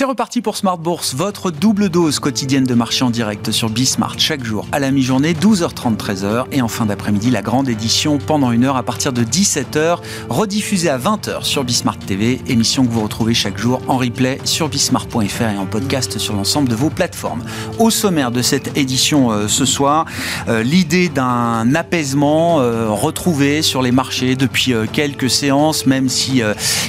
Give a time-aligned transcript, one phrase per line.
[0.00, 4.18] C'est reparti pour Smart Bourse, votre double dose quotidienne de marché en direct sur Bismart
[4.18, 8.50] chaque jour à la mi-journée, 12h30, 13h et en fin d'après-midi, la grande édition pendant
[8.50, 9.98] une heure à partir de 17h,
[10.30, 14.70] rediffusée à 20h sur Bismart TV, émission que vous retrouvez chaque jour en replay sur
[14.70, 17.42] bismart.fr et en podcast sur l'ensemble de vos plateformes.
[17.78, 20.06] Au sommaire de cette édition euh, ce soir,
[20.48, 26.40] euh, l'idée d'un apaisement euh, retrouvé sur les marchés depuis quelques séances, même si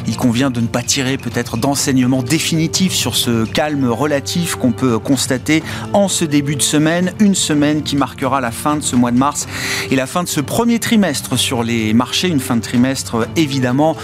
[0.08, 5.00] il convient de ne pas tirer peut-être d'enseignements définitifs sur ce calme relatif qu'on peut
[5.00, 9.10] constater en ce début de semaine, une semaine qui marquera la fin de ce mois
[9.10, 9.48] de mars
[9.90, 13.98] et la fin de ce premier trimestre sur les marchés, une fin de trimestre évidemment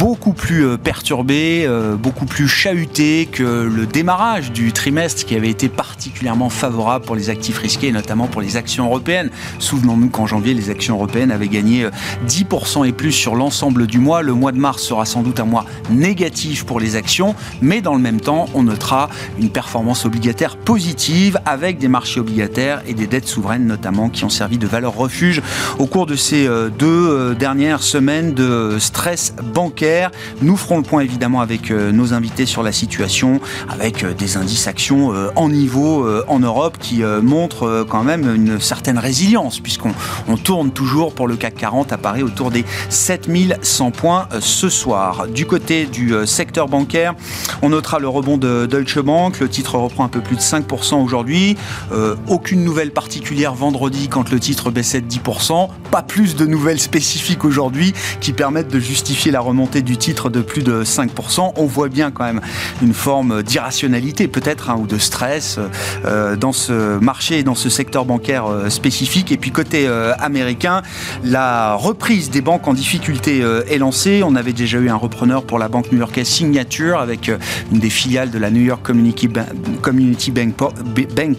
[0.00, 5.48] beaucoup plus euh, perturbée, euh, beaucoup plus chahutée que le démarrage du trimestre qui avait
[5.48, 9.30] été particulièrement favorable pour les actifs risqués et notamment pour les actions européennes.
[9.60, 11.88] Souvenons-nous qu'en janvier, les actions européennes avaient gagné
[12.26, 14.22] 10% euh, et plus sur l'ensemble du mois.
[14.22, 17.94] Le mois de mars sera sans doute un mois négatif pour les actions, mais dans
[17.94, 23.06] le même temps, on notera une performance obligataire positive avec des marchés obligataires et des
[23.06, 25.42] dettes souveraines notamment qui ont servi de valeur refuge
[25.78, 30.10] au cours de ces euh, deux euh, dernières semaines de stress bancaire.
[30.42, 34.66] Nous ferons le point évidemment avec euh, nos invités sur la situation, avec des indices
[34.66, 39.92] actions en niveau en Europe qui montrent quand même une certaine résilience puisqu'on
[40.28, 45.26] on tourne toujours pour le CAC 40 à Paris autour des 7100 points ce soir.
[45.28, 47.14] Du côté du secteur bancaire,
[47.62, 49.40] on notera le rebond de Deutsche Bank.
[49.40, 51.56] Le titre reprend un peu plus de 5% aujourd'hui.
[51.92, 55.68] Euh, aucune nouvelle particulière vendredi quand le titre baissait de 10%.
[55.90, 60.40] Pas plus de nouvelles spécifiques aujourd'hui qui permettent de justifier la remontée du titre de
[60.40, 61.52] plus de 5%.
[61.56, 62.40] On voit bien quand même
[62.82, 65.58] une forme d'irrationalité peut-être hein, ou de stress
[66.04, 69.32] euh, dans ce marché et dans ce secteur bancaire euh, spécifique.
[69.32, 70.82] Et puis côté américain,
[71.24, 74.22] la reprise des banques en difficulté est lancée.
[74.24, 77.30] On avait déjà eu un repreneur pour la banque new-yorkaise Signature avec
[77.72, 80.56] une des de la New York Community, Bank,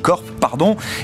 [0.01, 0.30] Corp.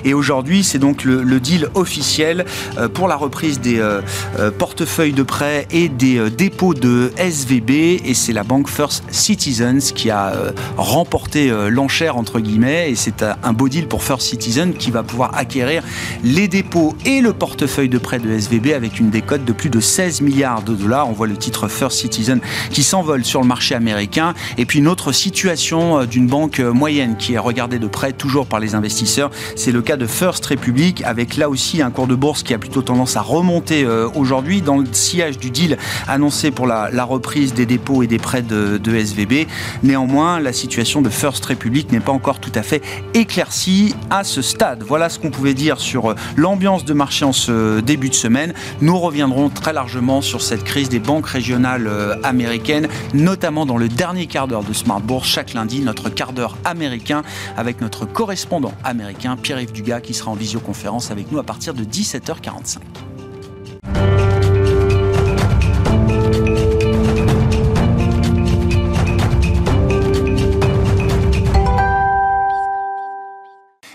[0.04, 2.46] Et aujourd'hui, c'est donc le, deal officiel
[2.78, 4.02] euh, pour la reprise des euh,
[4.40, 7.72] euh, portefeuilles de prêts et des dépôts de SVB.
[8.04, 10.34] Et c'est la banque First Citizens qui a
[10.78, 12.92] remporté l'enchère, entre guillemets.
[12.92, 15.84] Et c'est un beau deal pour First Citizens qui va pouvoir acquérir
[16.24, 19.80] les dépôts et le portefeuille de prêts de SVB avec une décote de plus de
[19.80, 21.10] 16 milliards de dollars.
[21.10, 22.40] On voit le titre First Citizen
[22.72, 24.34] qui s'envole sur le marché américain.
[24.58, 28.60] Et puis une autre situation d'une banque moyenne qui est regardée de près toujours par
[28.60, 29.30] les investisseurs.
[29.56, 32.58] C'est le cas de First Republic avec là aussi un cours de bourse qui a
[32.58, 35.78] plutôt tendance à remonter euh, aujourd'hui dans le sillage du deal
[36.08, 39.48] annoncé pour la, reprise des dépôts et des prêts de, SVB.
[39.84, 42.82] Néanmoins, la situation de First Republic n'est pas encore tout à fait
[43.14, 44.84] éclaircie à ce stade.
[44.84, 48.54] Voilà ce qu'on pouvait dire sur l'ambiance de marché en ce début de semaine.
[48.82, 51.90] Nous reviendrons très largement sur cette crise des banques régionales
[52.24, 56.58] américaines, notamment dans le dernier quart d'heure de Smart Bourse chaque lundi notre quart d'heure
[56.66, 57.24] américain
[57.58, 61.84] avec notre correspondant américain Pierre-Yves Dugas qui sera en visioconférence avec nous à partir de
[61.84, 62.80] 17h45.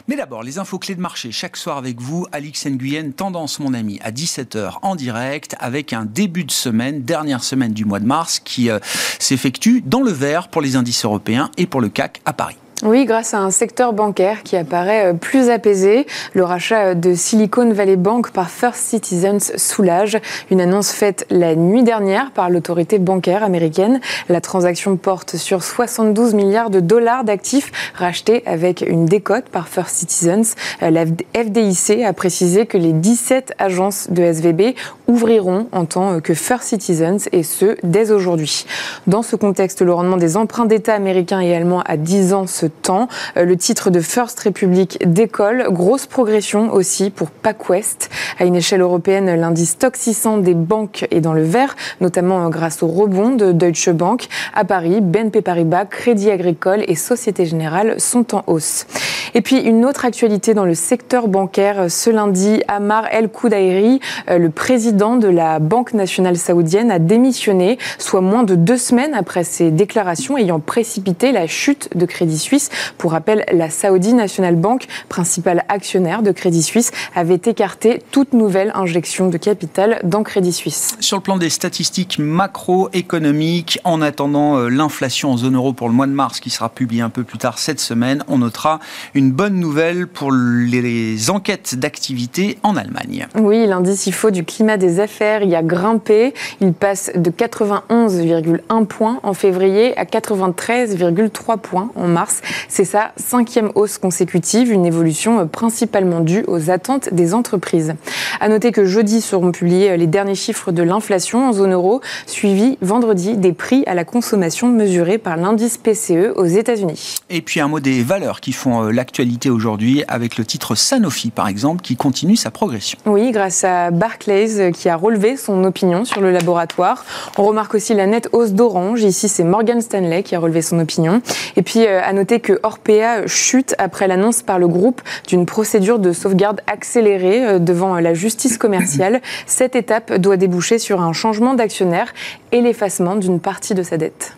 [0.08, 3.72] Mais d'abord, les infos clés de marché chaque soir avec vous, Alix Nguyen, Tendance mon
[3.72, 8.04] ami, à 17h en direct, avec un début de semaine, dernière semaine du mois de
[8.04, 8.78] mars, qui euh,
[9.18, 12.56] s'effectue dans le vert pour les indices européens et pour le CAC à Paris.
[12.84, 16.04] Oui, grâce à un secteur bancaire qui apparaît euh, plus apaisé.
[16.32, 20.18] Le rachat de Silicon Valley Bank par First Citizens soulage.
[20.50, 24.00] Une annonce faite la nuit dernière par l'autorité bancaire américaine.
[24.28, 29.94] La transaction porte sur 72 milliards de dollars d'actifs rachetés avec une décote par First
[29.98, 30.56] Citizens.
[30.82, 34.74] Euh, la FDIC a précisé que les 17 agences de SVB
[35.06, 38.66] ouvriront en tant que First Citizens et ce, dès aujourd'hui.
[39.06, 42.71] Dans ce contexte, le rendement des emprunts d'État américains et allemands à 10 ans se
[42.72, 43.08] temps.
[43.36, 45.66] Euh, le titre de First Republic décolle.
[45.70, 48.10] Grosse progression aussi pour PacWest.
[48.38, 52.48] À une échelle européenne, l'indice stock 600 des banques est dans le vert, notamment euh,
[52.48, 54.26] grâce au rebond de Deutsche Bank.
[54.54, 58.86] À Paris, BNP Paribas, Crédit Agricole et Société Générale sont en hausse.
[59.34, 61.90] Et puis une autre actualité dans le secteur bancaire.
[61.90, 67.78] Ce lundi, Amar El Koudairi, euh, le président de la Banque nationale saoudienne, a démissionné,
[67.98, 72.61] soit moins de deux semaines après ses déclarations ayant précipité la chute de Crédit Suisse
[72.62, 72.92] Suisse.
[72.98, 78.72] Pour rappel, la Saudi National Bank, principal actionnaire de Crédit Suisse, avait écarté toute nouvelle
[78.74, 80.96] injection de capital dans Crédit Suisse.
[81.00, 85.94] Sur le plan des statistiques macroéconomiques, en attendant euh, l'inflation en zone euro pour le
[85.94, 88.80] mois de mars, qui sera publié un peu plus tard cette semaine, on notera
[89.14, 93.26] une bonne nouvelle pour les enquêtes d'activité en Allemagne.
[93.34, 96.34] Oui, l'indice IFO du climat des affaires y a grimpé.
[96.60, 102.40] Il passe de 91,1 points en février à 93,3 points en mars.
[102.68, 107.94] C'est sa cinquième hausse consécutive, une évolution principalement due aux attentes des entreprises.
[108.40, 112.78] À noter que jeudi seront publiés les derniers chiffres de l'inflation en zone euro, suivi
[112.80, 117.16] vendredi des prix à la consommation mesurés par l'indice PCE aux États-Unis.
[117.30, 121.30] Et puis un mot des valeurs qui font euh, l'actualité aujourd'hui avec le titre Sanofi
[121.30, 122.98] par exemple qui continue sa progression.
[123.06, 127.04] Oui, grâce à Barclays euh, qui a relevé son opinion sur le laboratoire.
[127.38, 129.02] On remarque aussi la nette hausse d'Orange.
[129.02, 131.22] Ici, c'est Morgan Stanley qui a relevé son opinion.
[131.56, 135.98] Et puis, euh, à noter que Orpea chute après l'annonce par le groupe d'une procédure
[135.98, 139.20] de sauvegarde accélérée euh, devant la justice commerciale.
[139.46, 142.12] Cette étape doit déboucher sur un changement d'actionnaire
[142.52, 144.36] et l'effacement d'une partie de sa dette.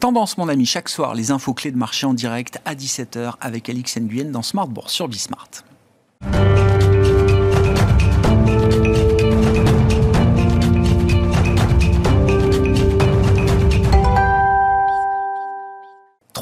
[0.00, 3.68] Tendance, mon ami, chaque soir, les infos clés de marché en direct à 17h avec
[3.68, 5.48] Alix Nguyen dans Smart Bourse sur Bismart.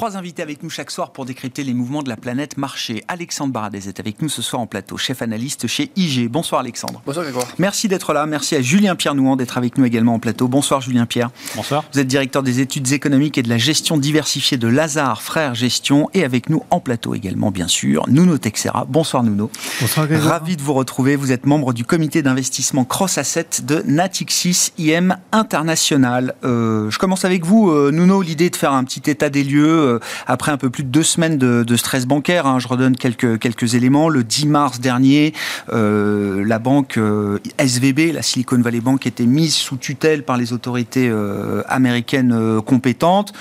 [0.00, 3.04] Trois invités avec nous chaque soir pour décrypter les mouvements de la planète marché.
[3.06, 6.26] Alexandre Baradez est avec nous ce soir en plateau, chef analyste chez IG.
[6.30, 7.02] Bonsoir Alexandre.
[7.04, 7.46] Bonsoir Grégoire.
[7.58, 8.24] Merci d'être là.
[8.24, 10.48] Merci à Julien Pierre Nouan d'être avec nous également en plateau.
[10.48, 11.28] Bonsoir Julien Pierre.
[11.54, 11.84] Bonsoir.
[11.92, 16.08] Vous êtes directeur des études économiques et de la gestion diversifiée de Lazare Frères Gestion
[16.14, 18.86] et avec nous en plateau également bien sûr Nuno Texera.
[18.88, 19.50] Bonsoir Nuno.
[19.82, 20.30] Bonsoir Grégoire.
[20.30, 21.14] Ravi de vous retrouver.
[21.14, 26.36] Vous êtes membre du comité d'investissement Cross Asset de Natixis IM International.
[26.42, 29.89] Euh, je commence avec vous euh, Nuno, l'idée de faire un petit état des lieux
[29.90, 32.46] euh, après un peu plus de deux semaines de, stress bancaire.
[32.46, 32.58] Hein.
[32.58, 34.08] Je redonne quelques, éléments.
[34.08, 35.32] Le 10 mars dernier,
[35.72, 40.52] euh, la banque euh, SVB, la Silicon Valley Bank, était mise sous tutelle par les
[40.52, 41.10] autorités
[41.68, 43.32] américaines compétentes.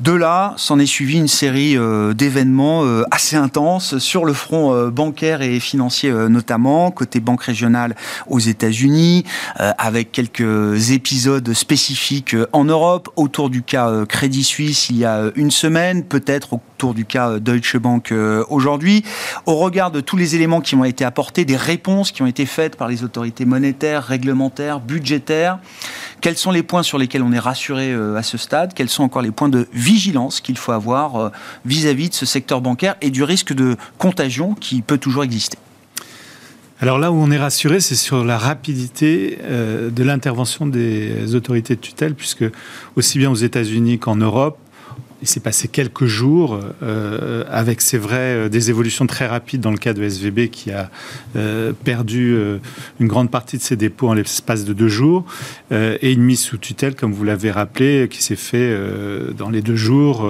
[0.00, 1.76] De là, s'en est suivi une série
[2.14, 7.94] d'événements assez intenses sur le front bancaire et financier notamment, côté banque régionale
[8.26, 9.24] aux États-Unis,
[9.56, 15.50] avec quelques épisodes spécifiques en Europe, autour du cas Crédit Suisse il y a une
[15.50, 19.04] semaine, peut-être autour du cas Deutsche Bank euh, aujourd'hui.
[19.46, 22.46] Au regard de tous les éléments qui ont été apportés, des réponses qui ont été
[22.46, 25.58] faites par les autorités monétaires, réglementaires, budgétaires,
[26.20, 28.72] quels sont les points sur lesquels on est rassuré euh, à ce stade?
[28.74, 31.30] Quels sont encore les points de vigilance qu'il faut avoir euh,
[31.66, 35.58] vis-à-vis de ce secteur bancaire et du risque de contagion qui peut toujours exister?
[36.80, 41.80] Alors là où on est rassuré, c'est sur la rapidité de l'intervention des autorités de
[41.80, 42.44] tutelle, puisque
[42.96, 44.58] aussi bien aux États-Unis qu'en Europe,
[45.22, 49.70] il s'est passé quelques jours euh, avec, c'est vrai, euh, des évolutions très rapides dans
[49.70, 50.90] le cas de SVB qui a
[51.36, 52.36] euh, perdu
[52.98, 55.24] une grande partie de ses dépôts en l'espace de deux jours
[55.70, 58.76] et une mise sous tutelle, comme vous l'avez rappelé, qui s'est fait
[59.36, 60.28] dans les deux jours.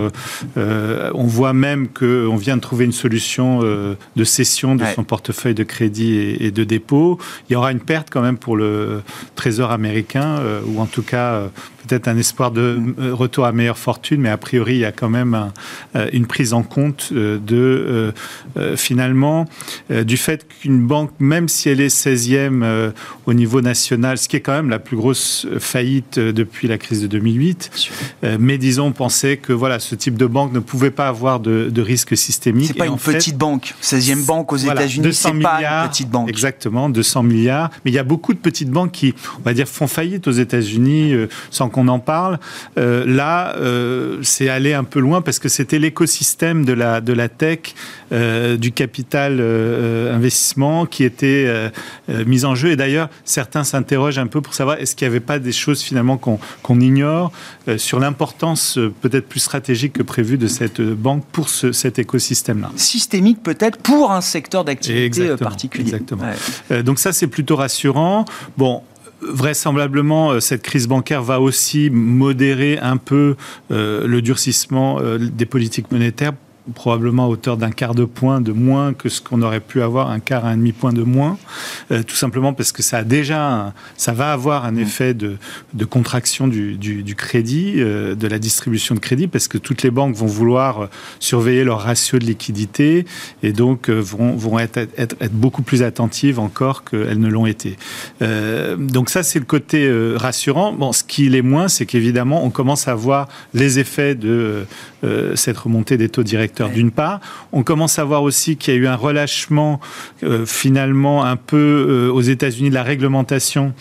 [0.56, 5.64] on voit même qu'on vient de trouver une solution de cession de son portefeuille de
[5.64, 7.18] crédit et, et, de dépôt.
[7.48, 9.02] Il y aura une perte quand même pour le
[9.34, 11.48] Trésor américain, ou en tout cas
[11.86, 15.08] peut-être un espoir de euh, retour à meilleure fortune, mais a priori, y a quand
[15.08, 15.50] même
[15.96, 18.12] euh, une prise en compte euh, de,
[18.76, 19.46] finalement,
[19.90, 22.92] du fait qu'une banque, même si elle est 16e
[23.26, 27.02] au niveau national, ce qui est quand même la plus grosse faillite depuis la crise
[27.02, 27.70] de 2008,
[28.38, 31.82] mais disons, pensait que voilà, ce type de banque ne pouvait pas avoir de, de
[31.82, 32.68] risque systémique.
[32.68, 33.74] C'est pas une petite banque.
[33.82, 36.28] 16e banque aux États-Unis, c'est pas une petite banque.
[36.28, 37.70] Exactement, 200 milliards.
[37.84, 40.32] Mais il y a beaucoup de petites banques qui, on va dire, font faillite aux
[40.32, 41.14] États-Unis
[41.50, 42.38] sans qu'on en parle.
[42.78, 47.12] Euh, là, euh, c'est aller un peu loin parce que c'était l'écosystème de la, de
[47.12, 47.74] la tech,
[48.12, 49.40] euh, du capital
[50.12, 51.70] investissement qui était
[52.08, 52.70] mis en jeu.
[52.70, 55.82] Et d'ailleurs, certains s'interrogent un peu pour savoir est-ce qu'il n'y avait pas des choses
[55.82, 57.32] finalement qu'on ignore
[57.76, 62.70] sur l'importance peut-être plus stratégique que prévu de cette banque pour cet écosystème-là.
[62.76, 65.94] Systémique peut-être pour un secteur d'activité particulier.
[65.94, 66.24] Exactement.
[66.84, 68.24] donc ça, c'est plutôt rassurant.
[68.56, 68.82] Bon,
[69.22, 73.36] vraisemblablement, euh, cette crise bancaire va aussi modérer un peu
[73.70, 76.32] euh, le durcissement euh, des politiques monétaires
[76.74, 80.10] probablement à hauteur d'un quart de point de moins que ce qu'on aurait pu avoir,
[80.10, 81.38] un quart, un demi point de moins,
[81.90, 85.36] euh, tout simplement parce que ça a déjà, ça va avoir un effet de,
[85.74, 89.82] de contraction du, du, du crédit, euh, de la distribution de crédit, parce que toutes
[89.82, 90.88] les banques vont vouloir
[91.18, 93.06] surveiller leur ratio de liquidité
[93.42, 97.46] et donc euh, vont, vont être, être, être, beaucoup plus attentives encore qu'elles ne l'ont
[97.46, 97.76] été.
[98.78, 100.72] donc ça, c'est le côté rassurant.
[100.72, 104.66] Bon, ce qui l'est moins, c'est qu'évidemment, on commence à voir les effets de
[105.34, 107.20] cette remontée des taux directs acteurs d'une part.
[107.52, 109.80] On commence à voir aussi qu'il y a eu un relâchement
[110.44, 113.72] finalement un peu aux États-Unis de la réglementation,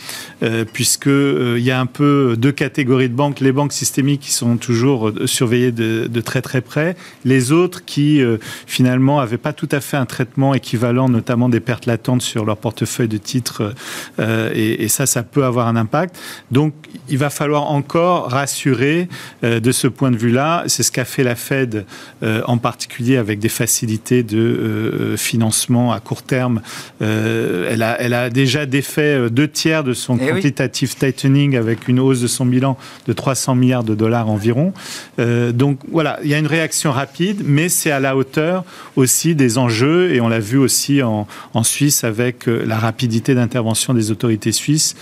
[0.71, 4.55] puisque il y a un peu deux catégories de banques les banques systémiques qui sont
[4.57, 8.21] toujours surveillées de, de très très près, les autres qui
[8.67, 12.57] finalement n'avaient pas tout à fait un traitement équivalent, notamment des pertes latentes sur leur
[12.57, 13.73] portefeuille de titres,
[14.19, 16.17] et, et ça, ça peut avoir un impact.
[16.51, 16.73] Donc,
[17.09, 19.09] il va falloir encore rassurer
[19.43, 20.63] euh, de ce point de vue-là.
[20.67, 21.85] C'est ce qu'a fait la Fed,
[22.23, 26.61] euh, en particulier avec des facilités de euh, financement à court terme.
[26.99, 31.99] elle, a, elle a déjà défait deux tiers de son eh quantitative tightening avec une
[31.99, 32.77] hausse de son bilan
[33.07, 34.73] de 300 milliards de dollars environ.
[35.17, 38.63] donc voilà, il y a une réaction rapide, mais c'est à la hauteur
[38.95, 43.93] aussi des enjeux, et on l'a vu aussi en, en Suisse avec la rapidité d'intervention
[43.93, 44.95] des autorités suisses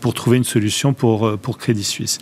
[0.00, 2.18] pour trouver une solution pour, pour Crédit Suisse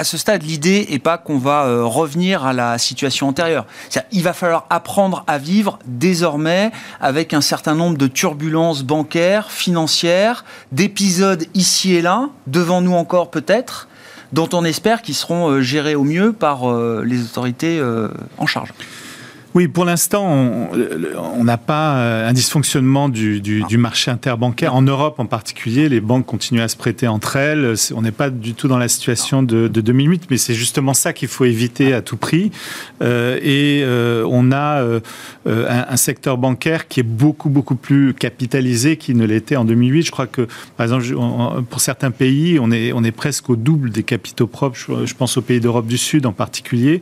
[0.00, 3.66] à ce stade, l'idée n'est pas qu'on va euh, revenir à la situation antérieure.
[4.12, 6.70] Il va falloir apprendre à vivre désormais
[7.02, 13.30] avec un certain nombre de turbulences bancaires, financières, d'épisodes ici et là, devant nous encore
[13.30, 13.88] peut-être,
[14.32, 17.78] dont on espère qu'ils seront euh, gérés au mieux par euh, les autorités
[18.38, 18.72] en charge.
[19.52, 23.42] Oui, pour l'instant, on n'a pas euh, un dysfonctionnement du,
[23.78, 24.76] marché interbancaire.
[24.76, 27.74] En Europe en particulier, les banques continuent à se prêter entre elles.
[27.96, 31.26] On n'est pas du tout dans la situation de, 2008, mais c'est justement ça qu'il
[31.26, 32.52] faut éviter à tout prix.
[33.02, 34.84] Euh, et euh, on a
[35.46, 40.02] un, secteur bancaire qui est beaucoup, beaucoup plus capitalisé qu'il ne l'était en 2008.
[40.02, 41.04] Je crois que, par exemple,
[41.68, 44.76] pour certains pays, on est, on est presque au double des capitaux propres.
[45.04, 47.00] Je, pense aux pays d'Europe du Sud en particulier.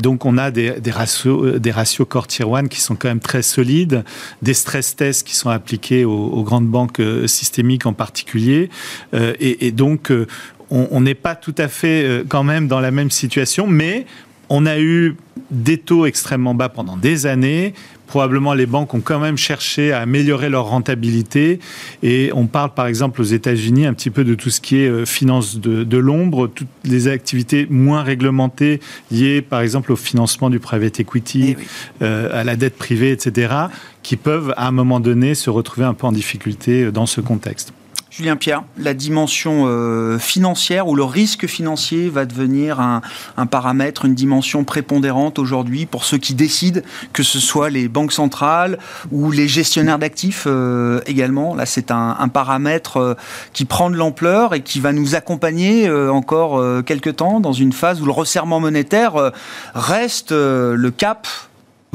[0.00, 1.60] donc, on a des, des ratios...
[1.60, 4.04] Des ratios core tier 1 qui sont quand même très solides,
[4.42, 8.70] des stress tests qui sont appliqués aux, grandes banques euh, systémiques en particulier.
[9.14, 10.26] Euh, et, donc, euh,
[10.70, 14.04] on n'est pas tout à fait quand même dans la même situation, mais
[14.48, 15.16] on a eu
[15.50, 17.72] des taux extrêmement bas pendant des années
[18.06, 21.60] probablement les banques ont quand même cherché à améliorer leur rentabilité.
[22.02, 24.88] Et on parle par exemple aux États-Unis un petit peu de tout ce qui est
[24.88, 30.60] euh, finance de, l'ombre, toutes les activités moins réglementées liées par exemple au financement du
[30.60, 31.64] private equity, eh
[32.02, 33.54] euh, à la dette privée, etc.,
[34.02, 37.20] qui peuvent à un moment donné se retrouver un peu en difficulté euh, dans ce
[37.20, 37.72] contexte.
[38.16, 43.02] Julien Pierre, la dimension euh, financière ou le risque financier va devenir un,
[43.44, 46.80] paramètre, une dimension prépondérante aujourd'hui pour ceux qui décident,
[47.12, 48.78] que ce soit les banques centrales
[49.12, 51.54] ou les gestionnaires d'actifs euh, également.
[51.54, 53.14] Là, c'est un, paramètre euh,
[53.52, 58.00] qui prend de l'ampleur et qui va nous accompagner encore quelques temps dans une phase
[58.00, 59.32] où le resserrement monétaire
[59.74, 61.28] reste le cap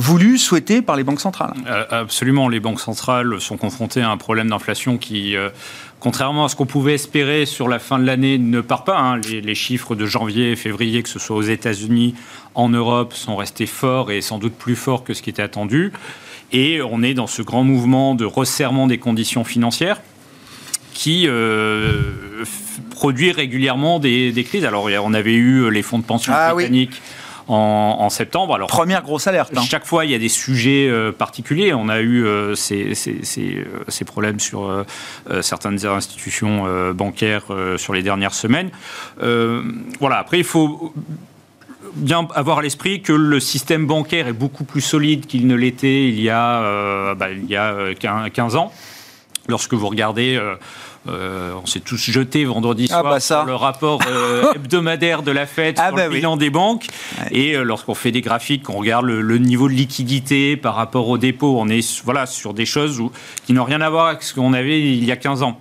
[0.01, 1.53] voulu, souhaité par les banques centrales.
[1.89, 5.35] Absolument, les banques centrales sont confrontées à un problème d'inflation qui
[6.01, 8.97] contrairement à ce qu'on pouvait espérer sur la fin de l'année, ne part pas.
[8.97, 9.21] Hein.
[9.21, 12.15] Les, chiffres de janvier et février, que ce soit aux États-Unis,
[12.55, 15.93] en Europe, sont restés forts et sans doute plus forts que ce qui était attendu.
[16.51, 20.01] Et on est dans ce grand mouvement de resserrement des conditions financières
[20.93, 22.43] qui euh,
[22.89, 24.65] produit régulièrement des, crises.
[24.65, 27.01] Alors, on avait eu les fonds de pension ah britanniques
[27.47, 28.55] en, septembre.
[28.55, 29.51] Alors, Première grosse alerte.
[29.55, 29.61] Hein.
[29.61, 31.73] Chaque fois, il y a des sujets euh, particuliers.
[31.73, 34.83] On a eu euh, ces, ces, problèmes sur euh,
[35.41, 37.43] certaines institutions bancaires
[37.77, 38.71] sur les dernières semaines.
[39.17, 40.93] voilà, après, il faut
[41.95, 46.07] bien avoir à l'esprit que le système bancaire est beaucoup plus solide qu'il ne l'était
[46.07, 48.71] il y a, bah, il y a 15 ans.
[49.47, 50.39] Lorsque vous regardez
[51.07, 55.31] euh, on s'est tous jetés vendredi ah, soir bah sur le rapport euh, hebdomadaire de
[55.31, 56.85] la Fed ah sur le bah bilan des banques.
[57.31, 61.17] Et euh, lorsqu'on fait des graphiques, qu'on regarde le, niveau de liquidité par rapport au
[61.17, 63.01] dépôt, on est voilà, sur des choses
[63.45, 65.59] qui n'ont rien à voir avec ce qu'on avait il y a 15 ans.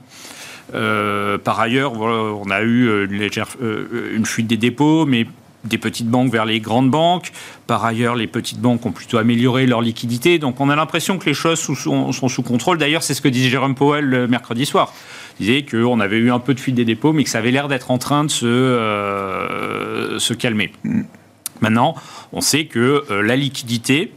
[0.72, 5.26] par ailleurs, on a eu une, légère, une fuite des dépôts, mais
[5.64, 7.32] des petites banques vers les grandes banques.
[7.66, 10.38] Par ailleurs, les petites banques ont plutôt amélioré leur liquidité.
[10.38, 12.76] Donc on a l'impression que les choses sont, sont sous contrôle.
[12.76, 14.92] D'ailleurs, c'est ce que disait Jérôme Powell le mercredi soir
[15.38, 17.68] disait qu'on avait eu un peu de fuite des dépôts, mais que ça avait l'air
[17.68, 20.72] d'être en train de se, euh, se calmer.
[20.84, 21.02] Mm.
[21.60, 21.94] Maintenant,
[22.32, 24.12] on sait que euh, la liquidité,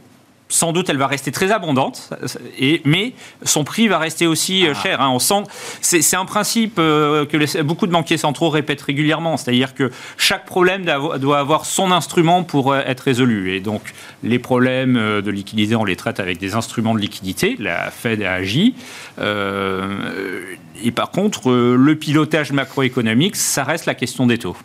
[0.54, 2.10] sans doute elle va rester très abondante,
[2.58, 4.82] et, mais son prix va rester aussi euh, ah.
[4.82, 5.00] cher.
[5.00, 5.10] Hein.
[5.10, 5.42] On sent,
[5.80, 10.84] c'est un principe euh, que beaucoup de banquiers centraux répètent régulièrement, c'est-à-dire que chaque problème
[11.18, 13.56] doit avoir son instrument pour euh, être résolu.
[13.56, 13.82] Et donc
[14.22, 17.56] les problèmes de liquidité, on les traite avec des instruments de liquidité.
[17.58, 18.74] La Fed a agi.
[19.18, 24.56] et par contre, le pilotage macroéconomique, ça reste la question des taux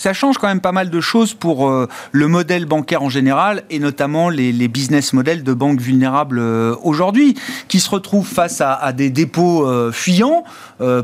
[0.00, 3.64] ça change quand même pas mal de choses pour euh, le modèle bancaire en général
[3.68, 7.36] et notamment les, business models de banques vulnérables euh, aujourd'hui,
[7.68, 10.44] qui se retrouvent face à, des dépôts euh, fuyants,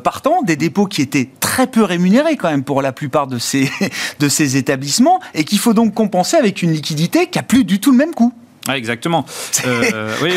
[0.03, 3.71] partant, des dépôts qui étaient très peu rémunérés quand même pour la plupart de ces,
[4.19, 7.81] de ces établissements et qu'il faut donc compenser avec une liquidité qui a plus du
[7.81, 8.33] tout le même coût.
[8.69, 9.25] Ah, exactement.
[9.67, 10.33] Euh, oui,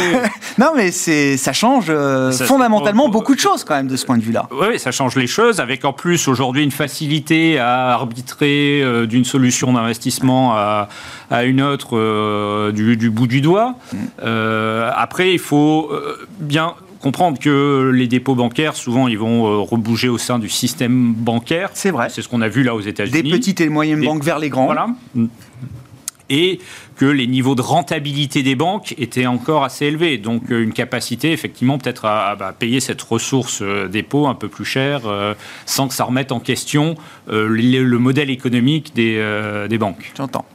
[0.58, 4.24] non, mais ça change euh, fondamentalement beaucoup de choses quand même de ce point de
[4.24, 4.48] vue-là.
[4.52, 9.26] Oui, ça change les choses, avec en plus aujourd'hui une facilité à arbitrer euh, d'une
[9.26, 10.88] solution d'investissement à,
[11.44, 13.76] une autre du, bout du doigt.
[14.22, 15.92] Après, il faut
[16.40, 21.70] bien comprendre que les dépôts bancaires, souvent, ils vont rebouger au sein du système bancaire.
[21.74, 22.08] C'est vrai.
[22.10, 23.24] C'est ce qu'on a vu là aux États-Unis.
[23.24, 24.66] Des petites et moyennes banques vers les grands.
[24.66, 24.88] Voilà
[26.30, 26.60] et
[26.96, 30.18] que les niveaux de rentabilité des banques étaient encore assez élevés.
[30.18, 34.48] Donc euh, une capacité effectivement peut-être à, bah, payer cette ressource euh, dépôt un peu
[34.48, 35.34] plus cher euh,
[35.66, 36.96] sans que ça remette en question
[37.28, 39.22] le, modèle économique des,
[39.68, 40.12] des banques.
[40.18, 40.46] J'entends.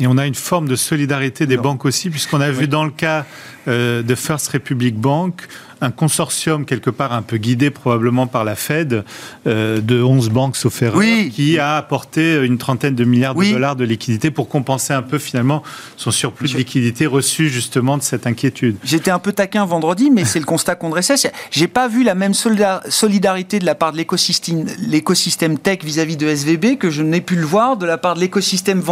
[0.00, 2.90] Et on a une forme de solidarité des banques aussi, puisqu'on a vu dans le
[2.90, 3.26] cas
[3.66, 5.46] de First Republic Bank
[5.84, 9.04] un consortium quelque part un peu guidé probablement par la Fed
[9.46, 11.00] euh, de 11 banques sauf erreur
[11.32, 15.18] qui a apporté une trentaine de milliards de dollars de liquidités pour compenser un peu
[15.18, 15.62] finalement
[15.96, 18.76] son surplus de liquidité reçu justement de cette inquiétude.
[18.84, 21.14] J'étais un peu taquin vendredi, mais c'est le constat qu'on dressait.
[21.50, 26.76] J'ai pas vu la même solidarité de la part de l'écosystème tech vis-à-vis de SVB
[26.78, 28.82] que je n'ai pu le voir de la part de l'écosystème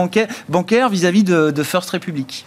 [0.49, 2.45] bancaire vis-à-vis de, de First Republic.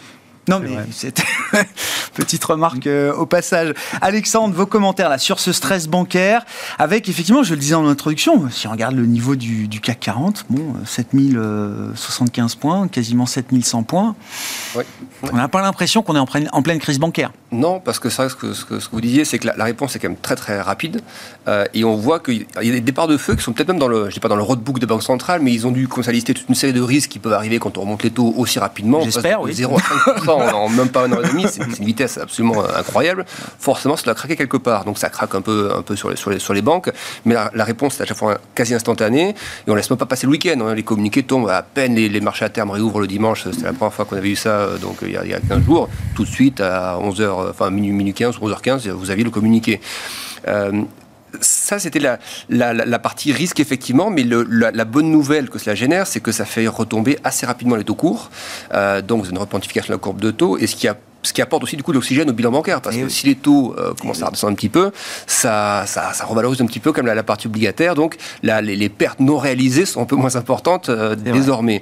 [0.48, 1.24] Non, mais c'était
[2.14, 3.74] petite remarque euh, au passage.
[4.02, 6.46] Alexandre, vos commentaires là sur ce stress bancaire,
[6.78, 10.46] avec effectivement, je le disais en introduction, si on regarde le niveau du, CAC 40,
[10.50, 14.16] bon, 7075 euh, points, quasiment 7100 points.
[15.24, 17.32] On n'a pas l'impression qu'on est en pleine, en pleine, crise bancaire.
[17.52, 20.00] Non, parce que ça, ce que, ce que, vous disiez, c'est que la, réponse est
[20.00, 21.02] quand même très très rapide,
[21.48, 23.80] euh, et on voit qu'il y a des départs de feu qui sont peut-être même
[23.80, 25.88] dans le, je dis pas dans le roadbook de banque centrale, mais ils ont dû
[25.88, 28.12] commencer à lister toute une série de risques qui peuvent arriver quand on remonte les
[28.12, 29.02] taux aussi rapidement.
[29.02, 29.54] J'espère, oui.
[29.54, 33.26] 0 à 5% en, même pas un an et demi, c'est une vitesse absolument incroyable.
[33.60, 34.86] Forcément, ça doit craquer quelque part.
[34.86, 36.92] Donc ça craque un peu, sur, les, banques.
[37.26, 39.36] Mais la, réponse est à chaque fois quasi instantanée.
[39.68, 40.60] Et on laisse même pas passer le week-end.
[40.62, 40.76] Hein.
[40.76, 43.44] Les communiqués tombent à peine les, marchés à terme réouvrent le dimanche.
[43.44, 45.34] C'était la première fois qu'on avait eu ça euh, donc, il, y a, il y
[45.34, 45.90] a 15 jours.
[46.16, 49.80] Tout de suite, à 11h, enfin minuit, minuit 15 ou 11h15, vous aviez le communiqué.
[50.48, 50.84] Euh,
[51.42, 56.32] ça, c'était la, partie risque, effectivement, mais la, bonne nouvelle que cela génère, c'est que
[56.32, 58.30] ça fait retomber assez rapidement les taux courts.
[58.74, 60.58] Euh, donc, vous avez une repentification de la courbe de taux.
[60.58, 62.82] Et ce qui a ce qui apporte aussi du coup de l'oxygène au bilan bancaire,
[62.82, 64.92] parce que si les taux euh, commencent à redescendre un petit peu,
[65.28, 69.20] ça, ça, ça revalorise un petit peu comme la, partie obligataire, donc là, les, pertes
[69.20, 71.82] non réalisées sont un peu moins importantes euh, désormais.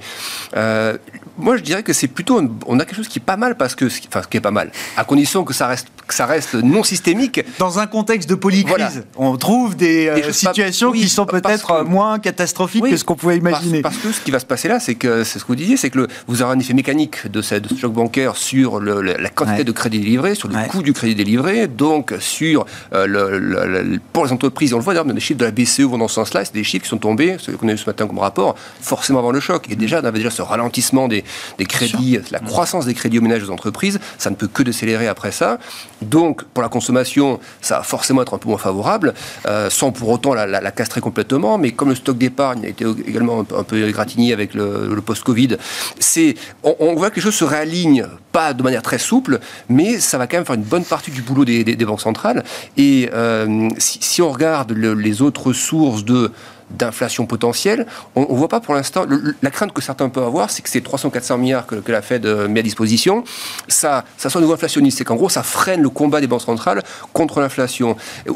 [0.56, 0.98] Euh,
[1.38, 3.76] moi, je dirais que c'est plutôt, on a quelque chose qui est pas mal parce
[3.76, 6.84] que, enfin, qui est pas mal, à condition que ça reste, que ça reste non
[6.84, 7.42] systémique.
[7.60, 12.98] Dans un contexte de polycrise, on trouve des, situations qui sont peut-être moins catastrophiques que
[12.98, 13.82] ce qu'on pouvait imaginer.
[13.82, 15.78] Parce, que ce qui va se passer là, c'est que c'est ce que vous disiez,
[15.78, 18.80] c'est que le, vous aurez un effet mécanique de, cette, de ce choc bancaire sur
[18.80, 23.08] le, la quantité de crédit délivré, sur le coût du crédit délivré, donc sur euh,
[23.08, 24.74] le, pour les entreprises.
[24.74, 26.64] On le voit d'ailleurs les chiffres de la BCE vont dans ce sens-là, c'est des
[26.64, 29.40] chiffres qui sont tombés, ce qu'on a eu ce matin comme rapport, forcément avant le
[29.40, 29.68] choc.
[29.70, 31.24] Et déjà, on avait déjà ce ralentissement des,
[31.58, 35.08] des crédits, la croissance des crédits aux ménages aux entreprises, ça ne peut que décélérer
[35.08, 35.60] après ça.
[36.02, 39.14] Donc, pour la consommation, ça va forcément être un peu moins favorable,
[39.48, 41.58] euh, sans pour autant la, castrer complètement.
[41.58, 45.02] Mais comme le stock d'épargne a été également un peu, un peu égratigné avec le,
[45.06, 45.58] post-Covid,
[46.00, 49.23] c'est, on, on voit que les choses se réalignent, pas de manière très souple
[49.70, 52.44] mais ça va quand même faire une bonne partie du boulot des, banques centrales.
[52.78, 56.32] Et euh, si, on regarde les autres sources de
[56.72, 57.86] d'inflation potentielle.
[58.16, 59.06] On ne voit pas pour l'instant.
[59.42, 62.48] La crainte que certains peuvent avoir, c'est que ces 300-400 milliards que, la Fed euh,
[62.48, 63.24] met à disposition,
[63.68, 64.98] ça, ça soit nouveau inflationniste.
[64.98, 66.82] C'est qu'en gros, ça freine le combat des banques centrales
[67.14, 67.96] contre l'inflation.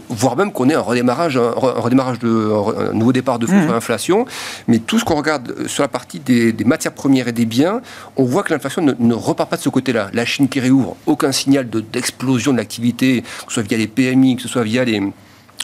[0.09, 3.71] Voire même qu'on ait un redémarrage, un, redémarrage de, un nouveau départ de fonds mmh.
[3.71, 4.25] l'inflation.
[4.67, 7.81] Mais tout ce qu'on regarde sur la partie des, matières premières et des biens,
[8.15, 10.09] on voit que l'inflation ne, repart pas de ce côté-là.
[10.13, 14.35] La Chine qui réouvre, aucun signal d'explosion de, l'activité, que ce soit via les PMI,
[14.35, 15.01] que ce soit via les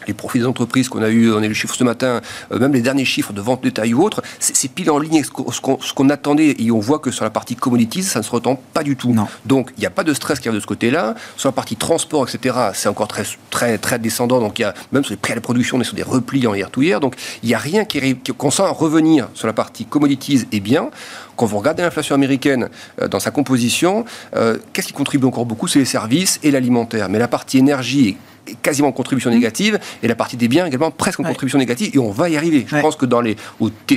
[0.08, 2.60] les profits des entreprises qu'on a eu, on a eu le chiffre ce matin, euh,
[2.60, 5.26] même les derniers chiffres de vente de détail ou autre, c'est pile en ligne avec
[5.26, 8.60] ce qu'on attendait et on voit que sur la partie commodities, ça ne se retend
[8.74, 9.16] pas du tout.
[9.46, 11.16] Donc il n'y a pas de stress qui arrive de ce côté-là.
[11.38, 14.40] Sur la partie transport, etc., c'est encore très, très, très descendant.
[14.40, 16.04] Donc il y a, même sur les prix à la production, on est sur des
[16.04, 17.00] replis en hier to hier.
[17.00, 20.90] Donc il n'y a rien qui qu'on sent revenir sur la partie commodities et bien.
[21.36, 22.70] Quand vous regardez l'inflation américaine
[23.02, 25.68] euh, dans sa composition, euh, qu'est-ce qui contribue encore beaucoup?
[25.68, 27.10] C'est les services et l'alimentaire.
[27.10, 28.18] Mais la partie énergie
[28.62, 29.36] quasiment en contribution mmh.
[29.36, 32.38] négative, et la partie des biens également presque en contribution négative, et on va y
[32.38, 32.66] arriver.
[32.68, 33.36] Je pense que dans les,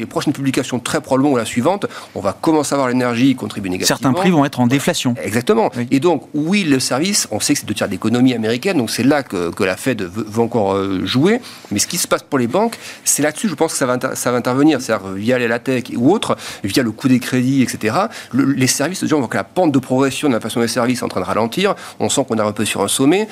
[0.09, 3.99] prochaines publications, très probablement, ou la suivante, on va commencer à voir l'énergie contribuer négativement.
[3.99, 5.15] Certains prix vont être en déflation.
[5.23, 5.71] Exactement.
[5.91, 9.03] Et donc, oui, le service, on sait que c'est deux tiers d'économie américaine, donc c'est
[9.03, 12.39] là que, que, la Fed veut, encore euh, jouer, mais ce qui se passe pour
[12.39, 15.49] les banques, c'est là-dessus, je pense que ça va, ça va intervenir, c'est-à-dire via les
[15.49, 17.97] LATEC ou autres, via le coût des crédits, etc.
[18.33, 21.05] les services, déjà, on voit que la pente de progression de l'inflation des services est
[21.05, 23.29] en train de ralentir, on sent qu'on est un peu sur un sommet,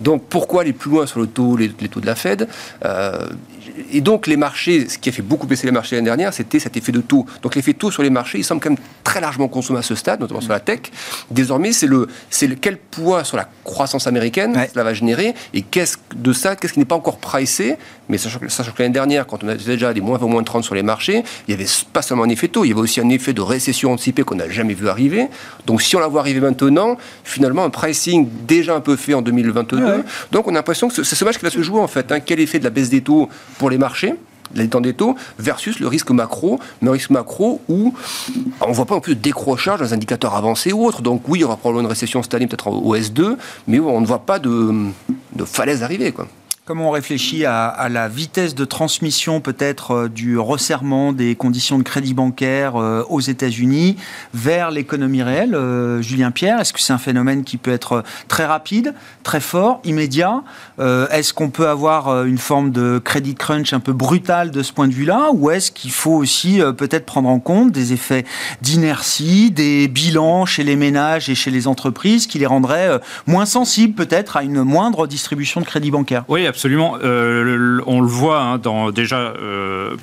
[0.00, 2.48] donc pourquoi aller plus loin sur le taux, les, taux de la Fed.
[3.92, 6.58] Et donc les marchés, ce qui a fait beaucoup baisser les marchés l'année dernière, c'était
[6.58, 7.26] cet effet de taux.
[7.42, 9.94] Donc l'effet taux sur les marchés, il semble quand même très largement consommé à ce
[9.94, 10.80] stade, notamment sur la tech.
[11.30, 15.62] Désormais, c'est le, c'est le, quel poids sur la croissance américaine cela va générer, et
[15.62, 17.76] qu'est-ce de ça, qu'est-ce qui n'est pas encore pricé,
[18.08, 20.64] mais sachant que, que l'année dernière, quand on avait déjà des moins 20, moins 30
[20.64, 23.00] sur les marchés, il n'y avait pas seulement un effet taux, il y avait aussi
[23.00, 25.28] un effet de récession anticipée qu'on n'a jamais vu arriver.
[25.66, 29.22] Donc si on la voit arriver maintenant, finalement, un pricing déjà un peu fait en
[29.22, 30.04] 2022.
[30.32, 32.10] Donc on a l'impression que c'est ce match qui va se jouer en fait.
[32.12, 32.20] Hein.
[32.20, 34.14] Quel effet de la baisse des taux pour les marchés
[34.54, 37.92] les temps des taux versus le risque macro, mais un risque macro où
[38.60, 41.02] on ne voit pas non plus de décrochage dans les indicateurs avancés ou autres.
[41.02, 43.36] Donc oui, il y aura probablement une récession cette peut-être au S2,
[43.66, 44.72] mais on ne voit pas de,
[45.34, 46.12] de falaise arriver.
[46.12, 46.28] Quoi.
[46.68, 51.82] Comment on réfléchit à, la vitesse de transmission peut-être euh, du resserrement des conditions de
[51.82, 53.96] crédit bancaire euh, aux États-Unis
[54.34, 58.44] vers l'économie réelle euh, Julien Pierre, est-ce que c'est un phénomène qui peut être très
[58.44, 60.42] rapide, très fort, immédiat?
[60.78, 64.88] Est-ce qu'on peut avoir une forme de crédit crunch un peu brutal de ce point
[64.88, 65.30] de vue-là?
[65.32, 68.24] Ou est-ce qu'il faut aussi peut-être prendre en compte des effets
[68.60, 73.94] d'inertie, des bilans chez les ménages et chez les entreprises qui les rendraient moins sensibles
[73.94, 76.24] peut-être à une moindre distribution de crédit bancaire?
[76.66, 79.96] Euh, on le voit hein, dans, déjà, euh,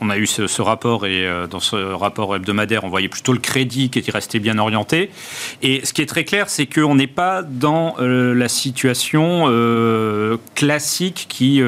[0.00, 3.38] on a eu ce, rapport et euh, dans ce rapport hebdomadaire, on voyait plutôt le
[3.38, 5.10] crédit qui était resté bien orienté.
[5.62, 9.46] Et ce qui est très clair, c'est qu'on n'est pas dans la situation
[10.54, 11.62] classique qui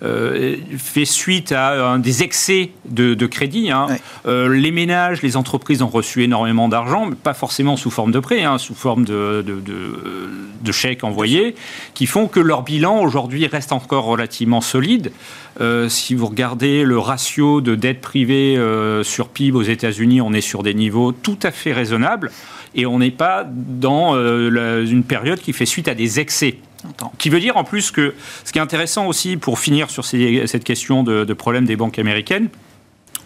[0.00, 3.70] fait suite à des excès de, crédit.
[3.70, 3.86] Hein.
[4.26, 8.42] les ménages, les entreprises ont reçu énormément d'argent, mais pas forcément sous forme de prêt,
[8.42, 9.60] hein, sous forme de, de,
[10.60, 11.54] de chèques envoyés,
[11.94, 15.12] qui font que leur bilan aujourd'hui reste encore relativement solide.
[15.60, 20.32] Euh, si vous regardez le ratio de dette privée euh, sur PIB aux États-Unis, on
[20.32, 22.30] est sur des niveaux tout à fait raisonnables
[22.74, 26.58] et on n'est pas dans euh, une période qui fait suite à des excès.
[27.18, 30.62] Qui veut dire en plus que ce qui est intéressant aussi pour finir sur cette
[30.62, 32.48] question de, de problème des banques américaines,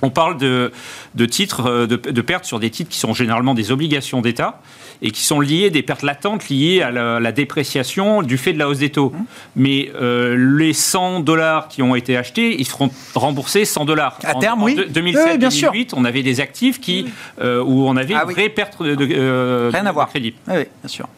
[0.03, 0.73] on parle de,
[1.15, 4.61] de titres, de, de, pertes sur des titres qui sont généralement des obligations d'État
[5.01, 8.69] et qui sont liées, des pertes latentes liées à la, dépréciation du fait de la
[8.69, 9.11] hausse des taux.
[9.11, 9.25] Mmh.
[9.57, 14.19] Mais euh, les 100 dollars qui ont été achetés, ils seront remboursés 100 dollars.
[14.23, 14.77] À terme, oui.
[14.77, 17.07] 2007-2008, on avait des actifs qui,
[17.41, 20.09] euh, où on avait ah, une vraie perte de, euh, Rien à voir.
[20.09, 20.35] crédit.
[20.47, 21.09] Ah oui, bien sûr.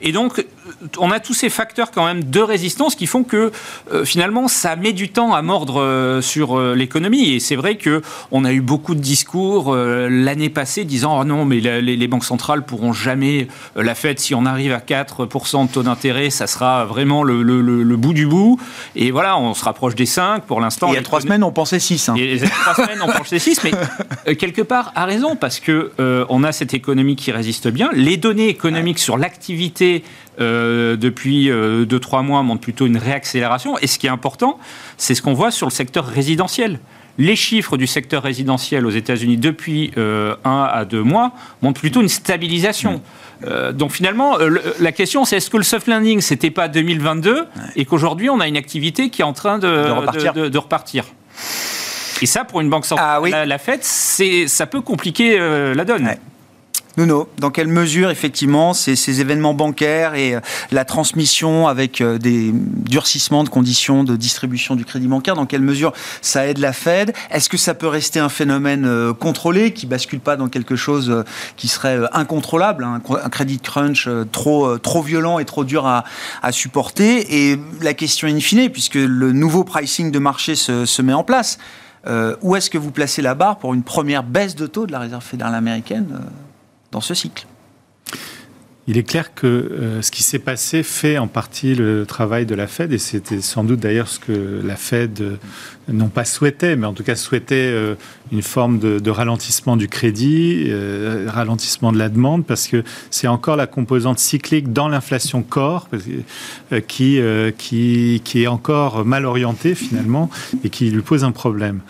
[0.00, 0.44] Et donc,
[0.98, 3.52] on a tous ces facteurs quand même de résistance qui font que
[3.92, 7.34] euh, finalement, ça met du temps à mordre euh, sur euh, l'économie.
[7.34, 11.44] Et c'est vrai que on a eu beaucoup de discours l'année passée disant oh non,
[11.44, 15.82] mais les, banques centrales pourront jamais la Fed si on arrive à 4% de taux
[15.82, 18.60] d'intérêt, ça sera vraiment le, bout du bout.
[18.94, 20.88] Et voilà, on se rapproche des 5 pour l'instant.
[20.88, 22.08] Il y a trois semaines, on pensait 6.
[22.08, 22.14] Hein.
[22.16, 25.92] Il y a trois semaines, on pensait 6, mais quelque part, a raison parce que
[26.28, 27.90] on a cette économie qui résiste bien.
[27.92, 29.55] Les données économiques sur l'activité
[30.38, 33.78] euh, depuis 2-3 euh, mois montre plutôt une réaccélération.
[33.78, 34.58] Et ce qui est important,
[34.96, 36.78] c'est ce qu'on voit sur le secteur résidentiel.
[37.18, 42.02] Les chiffres du secteur résidentiel aux États-Unis depuis 1 euh, à 2 mois montrent plutôt
[42.02, 43.00] une stabilisation.
[43.72, 44.36] donc finalement,
[44.80, 48.48] la question c'est est-ce que le soft landing c'était pas 2022 et qu'aujourd'hui on a
[48.48, 49.66] une activité qui est en train de,
[50.48, 51.04] de, repartir.
[52.22, 56.16] Et ça, pour une banque centrale, ah la, Fed, ça peut compliquer la donne.
[56.96, 62.16] Nuno, dans quelle mesure, effectivement, ces, ces événements bancaires et euh, la transmission avec euh,
[62.16, 66.72] des durcissements de conditions de distribution du crédit bancaire, dans quelle mesure ça aide la
[66.72, 67.12] Fed?
[67.30, 71.24] Est-ce que ça peut rester un phénomène euh, contrôlé qui bascule pas dans quelque chose
[71.56, 76.04] qui serait incontrôlable, hein, un crédit crunch trop, trop violent et trop dur à,
[76.42, 77.50] à supporter?
[77.50, 81.24] Et la question in fine, puisque le nouveau pricing de marché se, se met en
[81.24, 81.58] place,
[82.40, 85.00] où est-ce que vous placez la barre pour une première baisse de taux de la
[85.00, 86.20] Réserve fédérale américaine
[86.90, 87.46] dans ce cycle.
[88.88, 92.54] Il est clair que euh, ce qui s'est passé fait en partie le travail de
[92.54, 95.36] la Fed, et c'était sans doute d'ailleurs ce que la Fed euh,
[95.88, 97.96] non pas souhaitait, mais en tout cas souhaitait euh,
[98.32, 103.56] une forme de, ralentissement du crédit, euh, ralentissement de la demande, parce que c'est encore
[103.56, 105.88] la composante cyclique dans l'inflation corps
[106.72, 107.20] euh, qui,
[107.56, 110.30] qui, qui est encore mal orientée finalement
[110.64, 111.80] et qui lui pose un problème.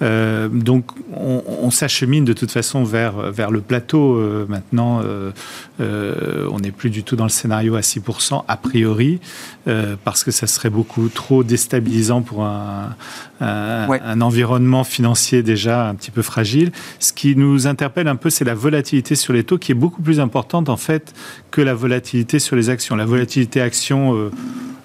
[0.00, 5.02] donc on, s'achemine de toute façon vers, vers le plateau maintenant.
[5.78, 9.20] on n'est plus du tout dans le scénario à 6% a priori,
[10.04, 12.94] parce que ça serait beaucoup trop déstabilisant pour un
[13.44, 16.72] un, environnement financier déjà un petit peu fragile.
[16.98, 20.02] Ce qui nous interpelle un peu, c'est la volatilité sur les taux qui est beaucoup
[20.02, 21.12] plus importante en fait
[21.54, 22.96] que la volatilité sur les actions.
[22.96, 24.30] La volatilité action, euh,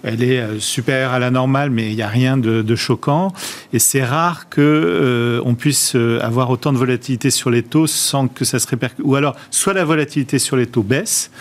[0.04, 3.34] elle est euh, supérieure à la normale, mais il n'y a rien de, choquant.
[3.74, 8.28] Et c'est rare que euh, on puisse avoir autant de volatilité sur les taux sans
[8.28, 9.04] que ça se répercute.
[9.04, 11.32] Ou alors, soit la volatilité sur les taux baisse,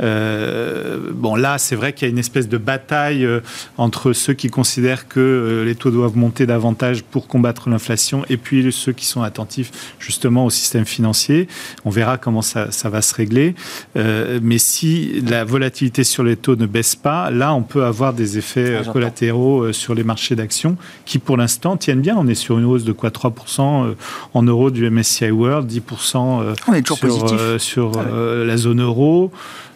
[0.00, 3.40] euh, bon, là, c'est vrai qu'il y a une espèce de bataille euh,
[3.78, 8.36] entre ceux qui considèrent que euh, les taux doivent monter davantage pour combattre l'inflation, et
[8.36, 11.48] puis ceux qui sont attentifs justement au système financier.
[11.84, 13.54] On verra comment ça, ça va se régler.
[13.96, 18.12] Euh, mais si la volatilité sur les taux ne baisse pas, là, on peut avoir
[18.12, 22.16] des effets Ah, collatéraux euh, sur les marchés d'actions qui, pour l'instant, tiennent bien.
[22.18, 23.94] On est sur une hausse de quoi 3% euh,
[24.32, 28.04] en euros du MSCI World, 10% euh, On est toujours sur, euh, Ah ouais.
[28.12, 29.30] euh, la zone euro,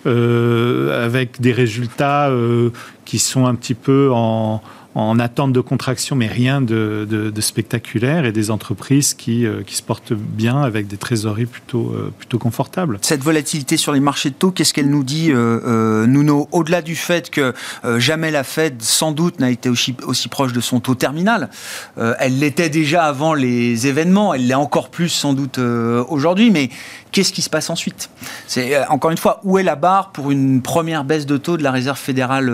[0.07, 2.71] euh, avec des résultats euh,
[3.05, 4.63] qui sont un petit peu en,
[4.99, 9.83] en attente de contraction, mais rien de, spectaculaire, et des entreprises qui, euh, qui se
[9.83, 12.99] portent bien avec des trésoreries plutôt, euh, plutôt confortables.
[13.03, 16.83] Cette volatilité sur les marchés de taux, qu'est-ce qu'elle nous dit, euh, euh, Nuno Au-delà
[16.83, 17.55] du fait que
[17.99, 21.49] jamais la Fed, sans doute, n'a été aussi, aussi proche de son taux terminal,
[21.97, 26.71] elle l'était déjà avant les événements, elle l'est encore plus sans doute aujourd'hui, mais
[27.13, 28.11] qu'est-ce qui se passe ensuite?
[28.47, 31.63] C'est encore une fois, où est la barre pour une première baisse de taux de
[31.63, 32.51] la Réserve fédérale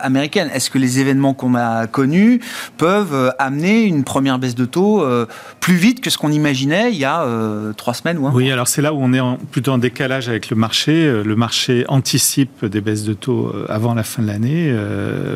[0.00, 0.50] américaine?
[0.52, 2.40] Est-ce que les événements qu'on a connus
[2.76, 5.26] peuvent euh, amener une première baisse de taux euh,
[5.60, 8.50] plus vite que ce qu'on imaginait il y a euh, trois semaines ou un Oui,
[8.50, 11.22] alors c'est là où on est en- plutôt en décalage avec le marché.
[11.24, 14.74] Le marché anticipe des baisses de taux avant la fin de l'année,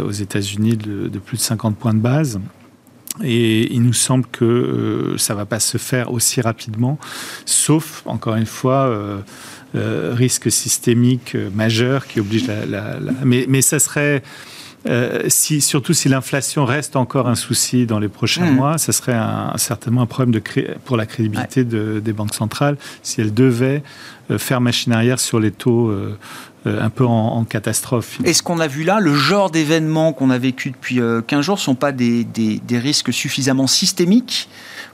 [0.07, 2.41] aux États-Unis de, de plus de 50 points de base.
[3.23, 6.99] Et il nous semble que euh, ça va pas se faire aussi rapidement,
[7.45, 9.19] sauf, encore une fois, euh,
[9.75, 12.65] euh, risque systémique majeur qui oblige la...
[12.67, 14.23] la- la- Mais, mais ça serait...
[14.89, 18.55] euh, si, surtout si l'inflation reste encore un souci dans les prochains Mhm.
[18.57, 20.43] mois, ça serait un- certainement un problème de
[20.85, 23.83] pour la crédibilité de- des banques centrales si elles devaient
[24.31, 26.17] euh, faire machine arrière sur les taux euh,
[26.67, 28.19] un peu en, en catastrophe.
[28.25, 31.45] Et ce qu'on a vu là, le genre d'événements qu'on a vécu depuis euh, 15
[31.45, 34.49] jours, ne sont pas des, des- des risques suffisamment systémiques?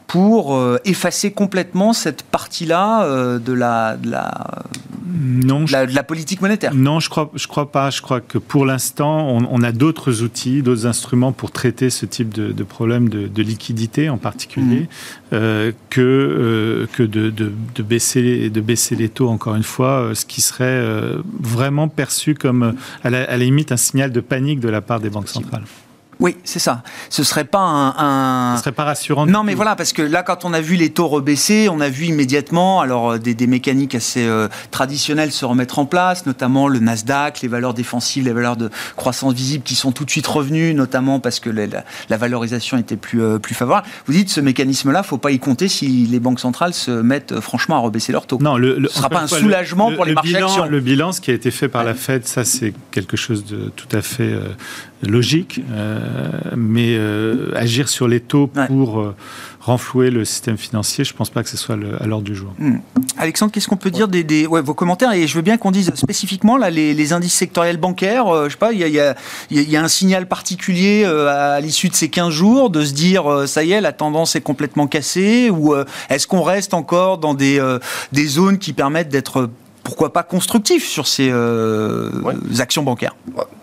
[0.07, 4.63] Pour euh, effacer complètement cette partie-là euh, de, la, de, la,
[5.13, 6.73] Non, de la- de la politique monétaire.
[6.75, 7.91] Non, je crois, je crois pas.
[7.91, 12.07] Je crois que pour l'instant, on, on a d'autres outils, d'autres instruments pour traiter ce
[12.07, 14.87] type de, de problème de, de liquidité en particulier, Mhm.
[15.33, 20.41] euh, que, euh, que de, baisser, de baisser les taux, encore une fois, ce qui
[20.41, 24.69] serait euh, vraiment perçu comme, à la, à la limite, un signal de panique de
[24.69, 25.65] la part des banques centrales.
[26.19, 26.83] Oui, c'est ça.
[27.11, 27.95] Ce serait pas un...
[28.53, 29.27] un- Ce serait pas rassurant.
[29.27, 29.57] Non, mais tout.
[29.57, 32.81] voilà, parce que là, quand on a vu les taux rebaisser, on a vu immédiatement
[32.81, 37.43] alors euh, des, des mécaniques assez euh, traditionnelles se remettre en place, notamment le Nasdaq,
[37.43, 41.21] les valeurs défensives, les valeurs de croissance visible qui sont tout de suite revenues, notamment
[41.21, 43.87] parce que la, la- la valorisation était plus, euh, plus favorable.
[44.07, 47.41] Vous dites, ce mécanisme-là, faut pas y compter si les banques centrales se mettent euh,
[47.43, 48.39] franchement à rebaisser leurs taux.
[48.41, 50.65] Non, le, le- Ce sera pas un soulagement le- pour les le marchés bilan, actions.
[50.67, 53.71] Le bilan, ce qui a été fait par la Fed, ça c'est quelque chose de
[53.77, 54.33] tout à fait
[55.03, 55.61] logique.
[55.73, 55.99] euh,
[56.57, 59.15] mais euh, agir sur les taux pour euh,
[59.61, 62.55] renflouer le système financier, je pense pas que ce soit le- à l'ordre du jour.
[63.19, 65.13] Alexandre, qu'est-ce qu'on peut dire des, des- ouais, vos commentaires?
[65.13, 68.29] Et je veux bien qu'on dise spécifiquement là, les, les indices sectoriels bancaires.
[68.29, 69.15] euh, je sais pas, il y a,
[69.51, 73.31] y y un signal particulier euh, à l'issue de ces 15 jours de se dire
[73.31, 75.75] euh, ça y est, la tendance est complètement cassée Ou
[76.11, 77.61] est-ce qu'on reste encore dans des,
[78.13, 79.51] des zones qui permettent d'être
[79.87, 82.35] pourquoi pas constructifs sur ces euh, Ouais.
[82.61, 83.15] actions bancaires?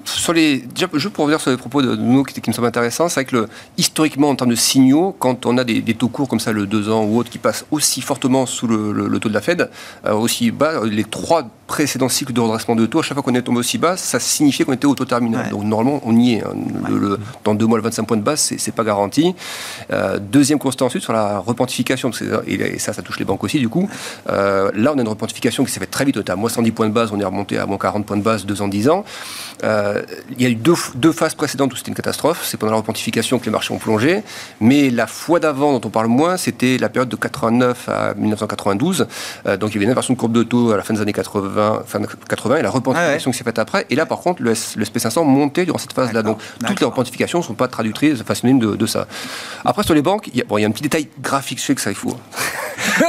[0.05, 2.67] Sur les, déjà, juste pour revenir sur les propos de nous qui, qui me semblent
[2.67, 5.93] intéressants, c'est vrai que le, historiquement, en termes de signaux, quand on a des, des
[5.93, 8.91] taux courts comme ça, le 2 ans ou autre, qui passent aussi fortement sous le,
[8.91, 9.69] le- le taux de la Fed,
[10.05, 13.33] euh, aussi bas, les trois précédents cycles de redressement de taux, à chaque fois qu'on
[13.35, 15.45] est tombé aussi bas, ça signifiait qu'on était au taux terminal.
[15.45, 15.51] Ouais.
[15.51, 16.43] Donc normalement, on y est.
[16.43, 16.53] hein.
[17.45, 19.33] Dans deux mois, le 25 points de base, c'est c'est pas garanti.
[19.91, 22.11] Euh, deuxième constat ensuite sur la repentification,
[22.47, 23.89] et, et ça, ça touche les banques aussi du coup.
[24.29, 26.12] Euh, là, on a une repentification qui s'est faite très vite.
[26.17, 28.17] On était à moins 110 points de base, on est remonté à moins 40 points
[28.17, 29.03] de base deux ans, 10 ans.
[29.63, 32.41] Euh, il y a eu deux, deux phases précédentes où c'était une catastrophe.
[32.43, 34.23] C'est pendant la repentification que les marchés ont plongé.
[34.59, 39.07] Mais la fois d'avant, dont on parle moins, c'était la période de 89 à 1992.
[39.47, 41.01] Euh, donc il y avait une inversion de courbe de taux à la fin des
[41.01, 43.85] années 80, fin de 80 et la repentification qui s'est faite après.
[43.89, 46.21] Et là, par contre, le, S- le SP500 montait durant cette phase-là.
[46.23, 49.07] Donc toutes les repentifications ne sont pas traductrices, enfin synonymes de, de ça.
[49.65, 51.59] Après, sur les banques, il y a, bon, il y a un petit détail graphique,
[51.59, 52.15] je sais que ça, il faut.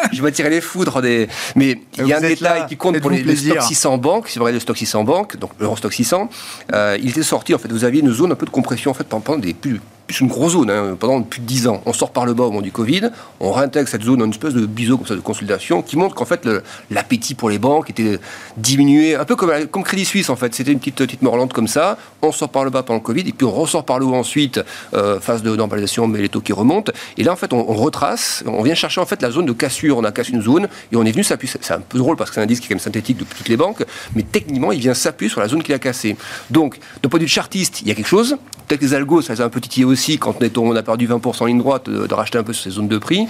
[0.12, 1.28] je vais tirer les foudres des.
[1.56, 3.54] Mais il y a un détail qui compte pour les, plaisir.
[3.54, 4.28] stocks 600 banques.
[4.28, 6.28] Si vous regardez le stock 600 banques, donc l'Eurostock 600,
[6.72, 8.94] euh, il était sorti, en fait, vous aviez une zone un peu de compression, en
[8.94, 11.82] fait, pendant des plus, plus une grosse zone, hein, pendant plus de 10 ans.
[11.86, 14.54] On sort par le bas au moment du Covid, on réintègre cette zone, une espèce
[14.54, 16.48] de biseau comme ça de consolidation, qui montre qu'en fait,
[16.90, 18.18] l'appétit pour les banques était
[18.56, 20.54] diminué, un peu comme, comme Crédit Suisse, en fait.
[20.54, 21.98] C'était une petite, petite morlante comme ça.
[22.22, 24.14] On sort par le bas pendant le Covid, et puis on ressort par le haut
[24.14, 24.60] ensuite,
[24.94, 26.92] euh, phase de normalisation, mais les taux qui remontent.
[27.16, 29.52] Et là, en fait, on, on retrace, on vient chercher en fait la zone de
[29.52, 29.96] cassure.
[29.96, 31.52] On a cassé une zone, et on est venu s'appuyer.
[31.60, 33.24] C'est un peu drôle parce que c'est un indice qui est quand même synthétique de
[33.24, 36.16] toutes les banques, mais techniquement, il vient s'appuyer sur la zone qu'il a cassée.
[36.50, 39.22] Donc, d'un point de vue chartiste, il y a quelque chose peut-être que les algos,
[39.22, 41.88] ça les a un peu titillé aussi quand on a perdu 20% en ligne droite,
[41.88, 43.26] de, racheter un peu sur ces zones de prix.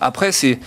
[0.00, 0.58] Après, c'est,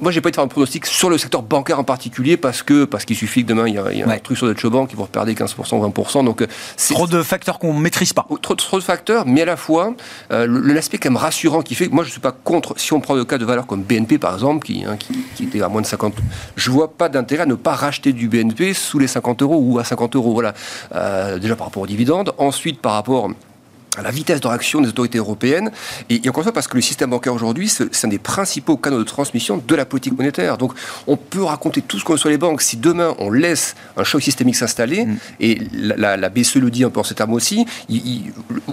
[0.00, 2.84] moi, j'ai pas été faire un pronostic sur le secteur bancaire en particulier parce que
[2.84, 5.06] parce qu'il suffit que demain il y a, un truc sur Deutsche Bank qui vous
[5.06, 6.24] perdre 15%, 20%.
[6.24, 6.44] Donc,
[6.76, 8.26] c'est trop de facteurs qu'on maîtrise pas.
[8.42, 9.94] Trop, trop, de facteurs, mais à la fois
[10.30, 12.74] l'aspect quand même rassurant qui fait que moi je suis pas contre.
[12.78, 15.44] Si on prend le cas de valeurs comme BNP par exemple, qui, hein, qui, qui
[15.44, 16.14] était à moins de 50,
[16.56, 19.78] je vois pas d'intérêt à ne pas racheter du BNP sous les 50 euros ou
[19.78, 20.32] à 50 euros.
[20.34, 20.54] Voilà.
[20.94, 22.32] Euh, déjà par rapport aux dividendes.
[22.38, 23.23] Ensuite, par rapport
[23.96, 25.70] à la vitesse de réaction des autorités européennes.
[26.10, 28.98] Et, encore une fois, parce que le système bancaire aujourd'hui, c'est un des principaux canaux
[28.98, 30.58] de transmission de la politique monétaire.
[30.58, 30.72] Donc,
[31.06, 32.62] on peut raconter tout ce qu'on veut sur les banques.
[32.62, 35.16] Si demain, on laisse un choc systémique s'installer, mm.
[35.40, 38.32] et la, la, BCE le dit un peu en ces termes aussi, il,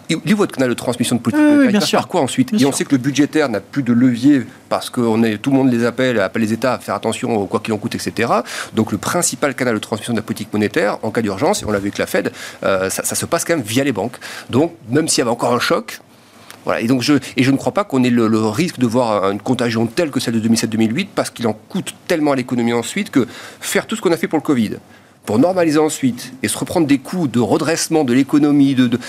[0.09, 1.69] il, votre canal de transmission de politique monétaire.
[1.69, 1.99] bien sûr.
[1.99, 5.01] Par quoi ensuite Et on sait que le budgétaire n'a plus de levier parce que
[5.25, 7.77] est, tout le monde les appelle, appelle les États à faire attention, quoi qu'il en
[7.77, 8.31] coûte, etc.
[8.73, 11.71] Donc, le principal canal de transmission de la politique monétaire, en cas d'urgence, et on
[11.71, 12.31] l'a vu avec la Fed,
[12.63, 14.17] euh, ça, ça se passe quand même via les banques.
[14.49, 15.99] Donc, même s'il y avait encore un choc,
[16.65, 19.31] voilà, et donc je, et je ne crois pas qu'on ait le, risque de voir
[19.31, 23.09] une contagion telle que celle de 2007-2008 parce qu'il en coûte tellement à l'économie ensuite
[23.09, 23.27] que
[23.59, 24.77] faire tout ce qu'on a fait pour le Covid,
[25.25, 28.99] pour normaliser ensuite et se reprendre des coûts de redressement de l'économie, de,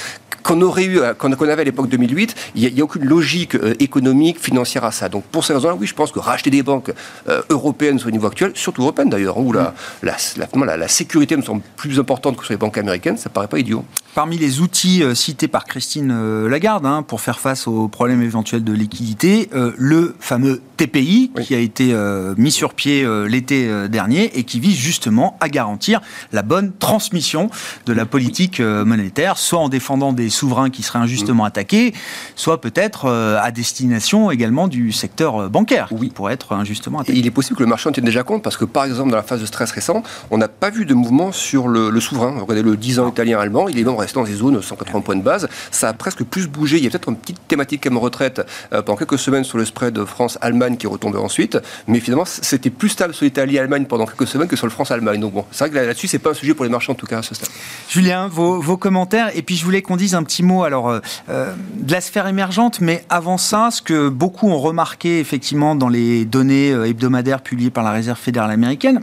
[0.43, 4.41] qu'on aurait eu, qu'on avait à l'époque 2008, il n'y a, aucune logique euh, économique,
[4.41, 5.09] financière à ça.
[5.09, 6.93] Donc pour ces raisons-là, oui, je pense que racheter des banques
[7.29, 10.65] euh, européennes sur le niveau actuel, surtout européennes d'ailleurs, où la, mm.
[10.65, 13.59] la, la, sécurité me semble plus importante que sur les banques américaines, ça paraît pas
[13.59, 13.85] idiot.
[14.15, 18.73] Parmi les outils cités par Christine Lagarde hein, pour faire face aux problèmes éventuels de
[18.73, 21.95] liquidité, le fameux TPI qui a été
[22.37, 26.01] mis sur pied l'été dernier et qui vise justement à garantir
[26.33, 27.51] la bonne transmission
[27.87, 31.95] de la politique monétaire, soit en défendant des souverains qui seraient injustement attaqués,
[32.37, 36.09] soit peut-être euh, à destination également du secteur euh, bancaire, oui.
[36.09, 37.19] qui pourrait être injustement attaqué.
[37.19, 39.17] il est possible que le marché en tienne déjà compte, parce que par exemple, dans
[39.17, 42.41] la phase de stress récent, on n'a pas vu de mouvement sur le, souverain.
[42.41, 45.23] Regardez le 10 ans italien-allemand, il est même resté dans des zones 180 points de
[45.23, 45.49] base.
[45.71, 46.79] Ça a presque plus bougé.
[46.79, 49.65] Il y a peut-être une petite thématique comme retraite euh, pendant quelques semaines sur le
[49.65, 51.59] spread France-Allemagne qui est retombé ensuite.
[51.87, 55.21] Mais finalement, c'était plus stable sur l'Italie-Allemagne pendant quelques semaines que sur le France-Allemagne.
[55.21, 57.07] Donc bon, c'est vrai que là-dessus, c'est pas un sujet pour les marchés en tout
[57.07, 57.49] cas à ce stade.
[57.89, 59.31] Julien, vos, vos commentaires.
[59.37, 62.27] Et puis je voulais qu'on dise un petit mot alors euh, euh, de la sphère
[62.27, 67.71] émergente, mais avant ça, ce que beaucoup ont remarqué effectivement dans les données hebdomadaires publiées
[67.71, 69.03] par la Réserve fédérale américaine,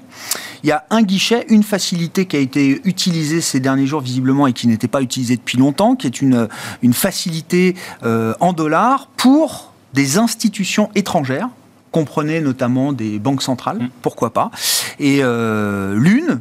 [0.64, 4.48] il y a un guichet, une facilité qui a été utilisée ces derniers jours visiblement
[4.48, 6.48] et qui n'était pas utilisée depuis longtemps, qui est une,
[6.82, 11.50] une facilité en dollars pour des institutions étrangères
[11.92, 13.90] comprenez notamment des banques centrales, mm.
[14.02, 14.52] pourquoi pas.
[15.00, 16.40] Et l'une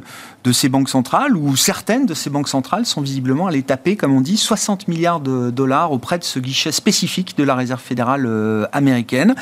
[0.49, 4.15] de ces banques centrales, ou certaines de ces banques centrales sont visiblement allées taper, comme
[4.15, 8.25] on dit, 60 milliards de dollars auprès de ce guichet spécifique de la Réserve fédérale
[8.25, 9.35] euh, américaine.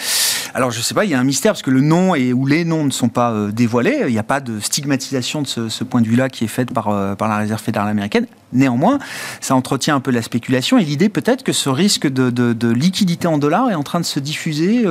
[0.53, 2.33] Alors je ne sais pas, il y a un mystère parce que le nom et
[2.33, 4.03] ou les noms ne sont pas euh, dévoilés.
[4.07, 6.89] Il n'y a pas de stigmatisation de ce, point de vue-là qui est faite par,
[6.89, 8.27] euh, par la Réserve fédérale américaine.
[8.51, 8.99] Néanmoins,
[9.39, 13.37] ça entretient un peu la spéculation et l'idée peut-être que ce risque de, liquidité en
[13.37, 14.85] dollars est en train de se diffuser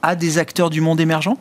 [0.00, 1.36] à des acteurs du monde émergent?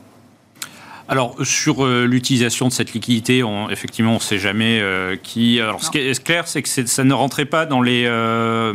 [1.12, 5.60] Alors sur euh, l'utilisation de cette liquidité, on, effectivement, on ne sait jamais euh, qui.
[5.60, 8.72] Alors ce qui est clair, c'est que ça ne rentrait pas dans les euh,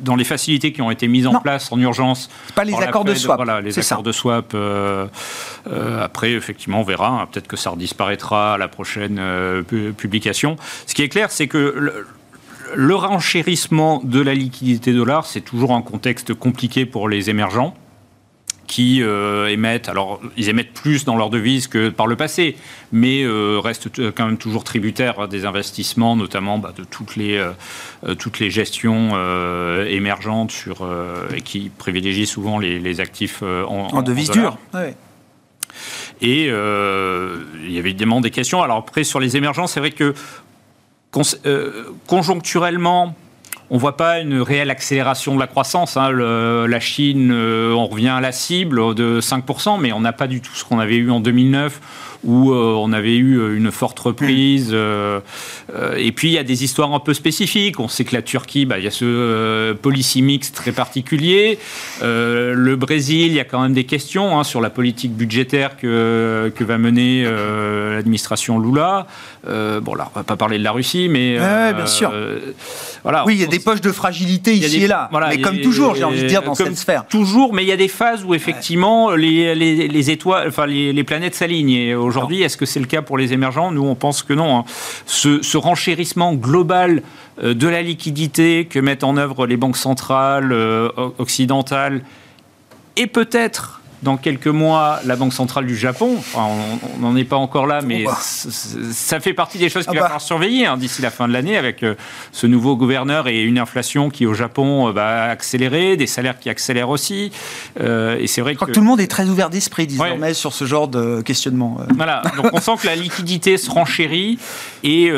[0.00, 2.28] dans les facilités qui ont été mises en place en urgence.
[2.54, 3.38] Pas les accords de swap.
[3.38, 4.54] Voilà, les accords de swap.
[6.02, 7.08] après, effectivement, on verra.
[7.08, 9.18] Hein, peut-être que ça redisparaîtra à la prochaine
[9.96, 10.56] publication.
[10.86, 12.06] Ce qui est clair, c'est que le,
[12.74, 17.74] le renchérissement de la liquidité dollar, c'est toujours un contexte compliqué pour les émergents
[18.66, 22.56] qui euh, émettent, alors ils émettent plus dans leur devise que par le passé,
[22.92, 28.14] mais euh, restent quand même toujours tributaires des investissements, notamment bah, de toutes les, euh,
[28.14, 29.16] toutes les gestions
[29.86, 30.88] émergentes sur,
[31.34, 34.58] et qui privilégient souvent les, actifs en, en, devise dure.
[36.20, 38.62] Et il y avait évidemment des questions.
[38.62, 40.14] Alors après, sur les émergents, c'est vrai que
[42.06, 43.16] conjoncturellement,
[43.70, 45.96] on ne voit pas une réelle accélération de la croissance.
[45.96, 46.12] Hein.
[46.12, 50.40] la Chine, euh, on revient à la cible de 5%, mais on n'a pas du
[50.40, 51.80] tout ce qu'on avait eu en 2009
[52.24, 54.70] où euh, on avait eu euh, une forte reprise.
[54.72, 55.20] Euh,
[55.96, 57.80] et puis il y a des histoires un peu spécifiques.
[57.80, 61.58] On sait que la Turquie, bah, il y a ce policy mix très particulier.
[62.02, 66.52] le Brésil, il y a quand même des questions hein, sur la politique budgétaire que,
[66.54, 69.06] que va mener l'administration Lula.
[69.44, 72.12] bon là, on va pas parler de la Russie, mais bien sûr.
[73.02, 73.24] voilà.
[73.26, 75.10] Oui, il y a des poches de fragilité ici et là.
[75.28, 77.06] mais comme toujours, j'ai envie de dire dans cette sphère.
[77.06, 81.04] Toujours, mais il y a des phases où effectivement les, les, étoiles, enfin les, les
[81.04, 81.94] planètes s'alignent.
[82.06, 83.72] Aujourd'hui, est-ce que c'est le cas pour les émergents?
[83.72, 84.58] Nous, on pense que non.
[84.58, 84.64] Hein.
[85.06, 87.02] Ce, renchérissement global
[87.42, 90.88] euh, de la liquidité que mettent en œuvre les banques centrales euh,
[91.18, 92.02] occidentales
[92.96, 96.16] et peut-être dans quelques mois la Banque centrale du Japon.
[96.34, 98.04] on n'en est pas encore là, mais
[98.92, 100.06] ça fait partie des choses qu'il ah va bah.
[100.06, 101.94] falloir surveiller hein, d'ici la fin de l'année avec euh,
[102.32, 106.50] ce nouveau gouverneur et une inflation qui au Japon euh, va accélérer, des salaires qui
[106.50, 107.32] accélèrent aussi.
[107.80, 108.72] Euh, et c'est vrai Je crois que...
[108.72, 111.78] tout le monde est très ouvert d'esprit désormais sur ce genre de questionnement.
[111.96, 114.38] Voilà, donc on sent que la liquidité se renchérit
[114.82, 115.10] et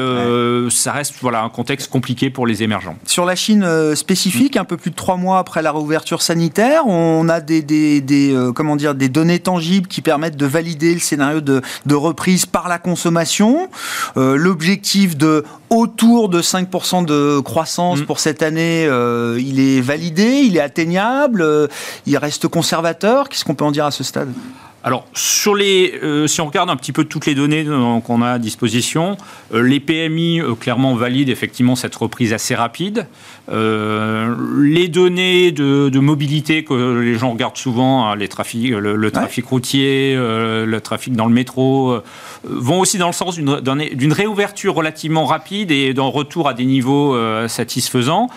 [0.70, 2.96] ça reste voilà, un contexte compliqué pour les émergents.
[3.06, 7.28] Sur la Chine spécifique, un peu plus de trois mois après la réouverture sanitaire, on
[7.28, 11.40] a des, des, des comment dire, des données tangibles qui permettent de valider le scénario
[11.40, 13.68] de, de reprise par la consommation.
[14.16, 18.06] L'objectif de autour de 5% de croissance mm.
[18.06, 21.66] pour cette année, euh, il est validé, il est atteignable, euh,
[22.06, 23.28] il reste conservateur.
[23.28, 24.32] Qu'est-ce qu'on peut en dire à ce stade?
[24.88, 27.62] Alors, sur les, euh, si on regarde un petit peu toutes les données
[28.06, 29.18] qu'on a à disposition,
[29.52, 33.06] les PMI clairement valident effectivement cette reprise assez rapide.
[33.50, 40.14] les données de, mobilité que les gens regardent souvent, hein, les trafics, le, trafic routier,
[40.16, 42.00] le trafic dans le métro,
[42.44, 47.14] vont aussi dans le sens d'une réouverture relativement rapide et d'un retour à des niveaux
[47.14, 48.28] euh, satisfaisants.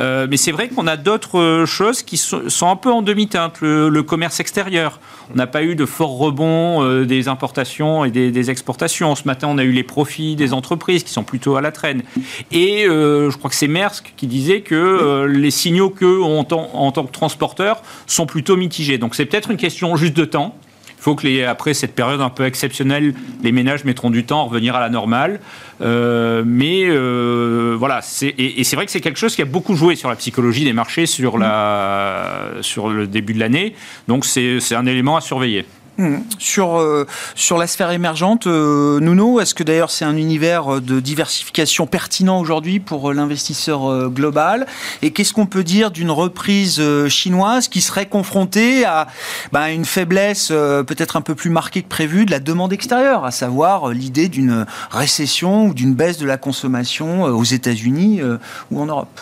[0.00, 3.60] Euh, mais c'est vrai qu'on a d'autres choses qui sont, un peu en demi-teinte.
[3.60, 5.00] Le, commerce extérieur.
[5.32, 9.16] On n'a pas eu de fort rebond euh, des importations et des, exportations.
[9.16, 12.02] Ce matin, on a eu les profits des entreprises qui sont plutôt à la traîne.
[12.52, 17.04] Et je crois que c'est Maersk qui disait que les signaux qu'eux ont en tant
[17.04, 18.96] que transporteurs sont plutôt mitigés.
[18.96, 20.54] Donc c'est peut-être une question juste de temps.
[20.98, 24.44] Il faut que, après cette période un peu exceptionnelle, les ménages mettront du temps à
[24.44, 25.38] revenir à la normale.
[25.80, 29.94] Euh, mais euh, voilà, et, c'est vrai que c'est quelque chose qui a beaucoup joué
[29.94, 33.74] sur la psychologie des marchés sur le début de l'année.
[34.08, 35.64] Donc c'est un élément à surveiller.
[36.38, 41.00] Sur, euh, sur la sphère émergente, euh, Nuno, est-ce que d'ailleurs c'est un univers de
[41.00, 44.66] diversification pertinent aujourd'hui pour euh, l'investisseur global?
[45.02, 49.08] Et qu'est-ce qu'on peut dire d'une reprise chinoise qui serait confrontée à
[49.50, 53.32] bah, une faiblesse peut-être un peu plus marquée que prévu de la demande extérieure, à
[53.32, 58.20] savoir l'idée d'une récession ou d'une baisse de la consommation aux États-Unis
[58.70, 59.20] ou en Europe?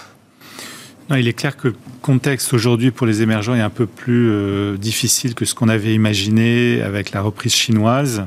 [1.09, 4.29] Non, il est clair que le contexte aujourd'hui pour les émergents est un peu plus
[4.29, 8.27] euh, difficile que ce qu'on avait imaginé avec la reprise chinoise.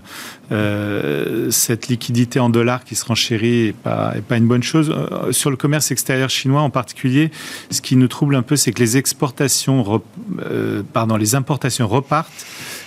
[0.54, 4.96] Euh, cette liquidité en dollars qui se renchérit n'est pas, est pas une bonne chose.
[4.96, 7.32] Euh, sur le commerce extérieur chinois en particulier,
[7.70, 10.02] ce qui nous trouble un peu, c'est que les exportations,
[10.94, 12.46] pardon, les importations repartent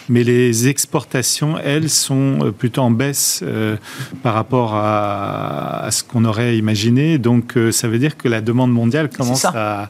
[0.08, 3.76] mais les exportations, elles, sont euh, plutôt en baisse euh,
[4.22, 7.18] par rapport à, ce qu'on aurait imaginé.
[7.18, 9.88] Donc, euh, ça veut dire que la demande mondiale commence à,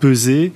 [0.00, 0.52] peser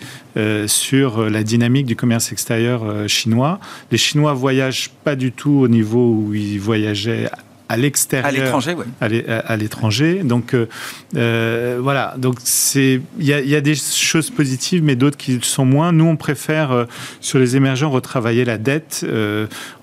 [0.67, 3.61] sur la dynamique du commerce extérieur chinois.
[3.93, 7.31] Les Chinois voyagent pas du tout au niveau où ils voyageaient
[7.69, 8.85] à l'extérieur, à l'étranger, oui.
[9.29, 10.23] À l'étranger.
[10.25, 10.67] Donc euh,
[11.17, 15.67] euh, voilà, donc c'est il y, y, a des choses positives, mais d'autres qui sont
[15.67, 15.93] moins.
[15.93, 16.85] Nous, on préfère euh,
[17.21, 19.05] sur les émergents retravailler la dette.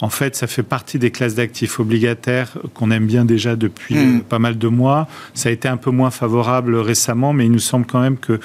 [0.02, 4.22] en fait, ça fait partie des classes d'actifs obligataires qu'on aime bien déjà depuis hmm.
[4.22, 5.08] pas mal de mois.
[5.34, 8.40] Ça a été un peu moins favorable récemment, mais il nous semble quand même que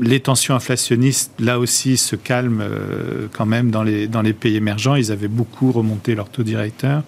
[0.00, 4.56] les tensions inflationnistes, là aussi, se calment euh, quand même dans les, dans les pays
[4.56, 4.94] émergents.
[4.94, 7.02] Ils avaient beaucoup remonté leur taux directeur.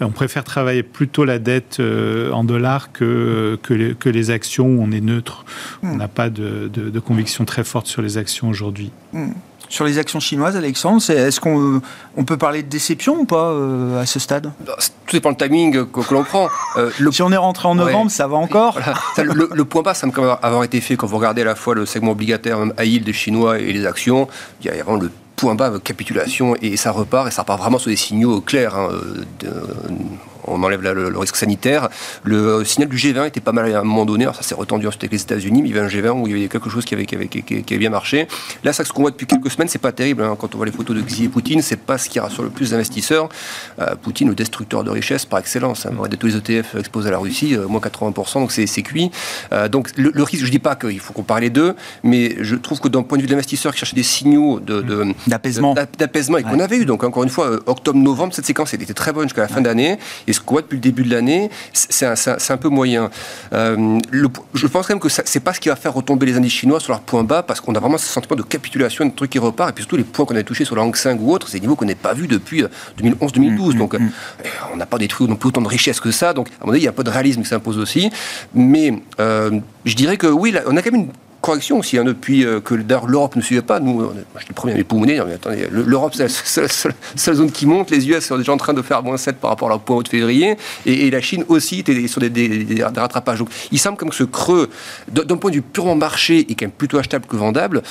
[0.00, 4.66] On préfère travailler plutôt la dette euh, en dollars que, que les, que, les, actions
[4.66, 5.44] où on est neutre.
[5.82, 5.98] On hmm.
[5.98, 8.90] n'a pas de, de, conviction très forte sur les actions aujourd'hui.
[9.12, 9.30] Hmm.
[9.68, 11.80] Sur les actions chinoises, Alexandre, est-ce qu'on
[12.16, 14.50] on peut parler de déception ou pas euh, à ce stade?
[14.66, 14.74] Bah,
[15.06, 16.48] Tout dépend le timing que, l'on prend.
[16.76, 18.78] Euh, si on est rentré en novembre, ça va encore?
[19.18, 22.12] Le, point bas semble avoir été fait quand vous regardez à la fois le segment
[22.12, 24.28] obligataire à yield des Chinois et les actions.
[24.60, 27.78] Il y a vraiment le point bas, capitulation, et ça repart, et ça repart vraiment
[27.78, 28.76] sur des signaux clairs.
[28.76, 28.88] Hein,
[29.40, 29.50] de,
[30.50, 31.88] on enlève le, risque sanitaire.
[32.24, 34.86] Le signal du G20 était pas mal à un moment donné, alors ça s'est retendu
[34.86, 36.70] ensuite avec les États-Unis, mais il y avait un G20 où il y avait quelque
[36.70, 38.28] chose qui avait, qui avait, qui avait bien marché.
[38.64, 40.22] Là, ça, ce qu'on voit depuis quelques semaines, c'est pas terrible.
[40.22, 40.36] Hein.
[40.38, 42.50] Quand on voit les photos de Xi et Poutine, c'est pas ce qui rassure le
[42.50, 43.28] plus d'investisseurs.
[43.80, 45.86] Euh, Poutine, le destructeur de richesse par excellence.
[45.86, 46.08] Hein.
[46.08, 49.10] de tous les ETF exposés à la Russie, euh, moins 80%, donc c'est cuit.
[49.52, 52.56] Euh, donc le, risque, je dis pas qu'il faut qu'on parle les deux, mais je
[52.56, 54.60] trouve que d'un point de vue de l'investisseur qui cherchait des signaux
[55.26, 58.92] d'apaisement de, d'apaisement et qu'on avait eu, donc encore une fois, octobre-novembre, cette séquence était
[58.94, 59.98] très bonne jusqu'à la fin d'année.
[60.26, 63.10] Et ce qu'on voit depuis le début de l'année, c'est un, peu moyen.
[63.52, 63.98] Euh,
[64.54, 66.80] je pense quand même que c'est pas ce qui va faire retomber les indices chinois
[66.80, 69.38] sur leur point bas, parce qu'on a vraiment ce sentiment de capitulation, de trucs qui
[69.38, 71.48] repart, et puis surtout les points qu'on a touchés sur la Hang Seng ou autre,
[71.48, 72.62] c'est des niveaux qu'on n'a pas vus depuis
[73.00, 73.02] 2011-2012.
[73.02, 73.96] Euh, mmh, mmh, donc, mmh.
[73.98, 76.32] Euh, on n'a pas détruit non plus autant de richesses que ça.
[76.32, 78.10] Donc, à un moment donné, il y a un peu de réalisme qui s'impose aussi.
[78.54, 81.08] Mais je dirais que oui, on a quand même une
[81.48, 83.80] correction aussi, hein, depuis euh, que l'Europe ne suivait pas.
[83.80, 84.00] Nous,
[84.34, 85.18] je suis le premier à m'époumoner.
[85.70, 86.24] L'Europe, c'est
[86.60, 87.90] la seule, zone qui monte.
[87.90, 89.96] Les US sont déjà en train de faire moins 7 par rapport à leur point
[89.96, 90.56] haut de février.
[90.84, 93.38] Et, la Chine aussi était sur des, rattrapages.
[93.38, 94.68] Donc, il semble comme que ce creux,
[95.10, 97.82] d'un point de vue purement marché, est quand même plutôt achetable que vendable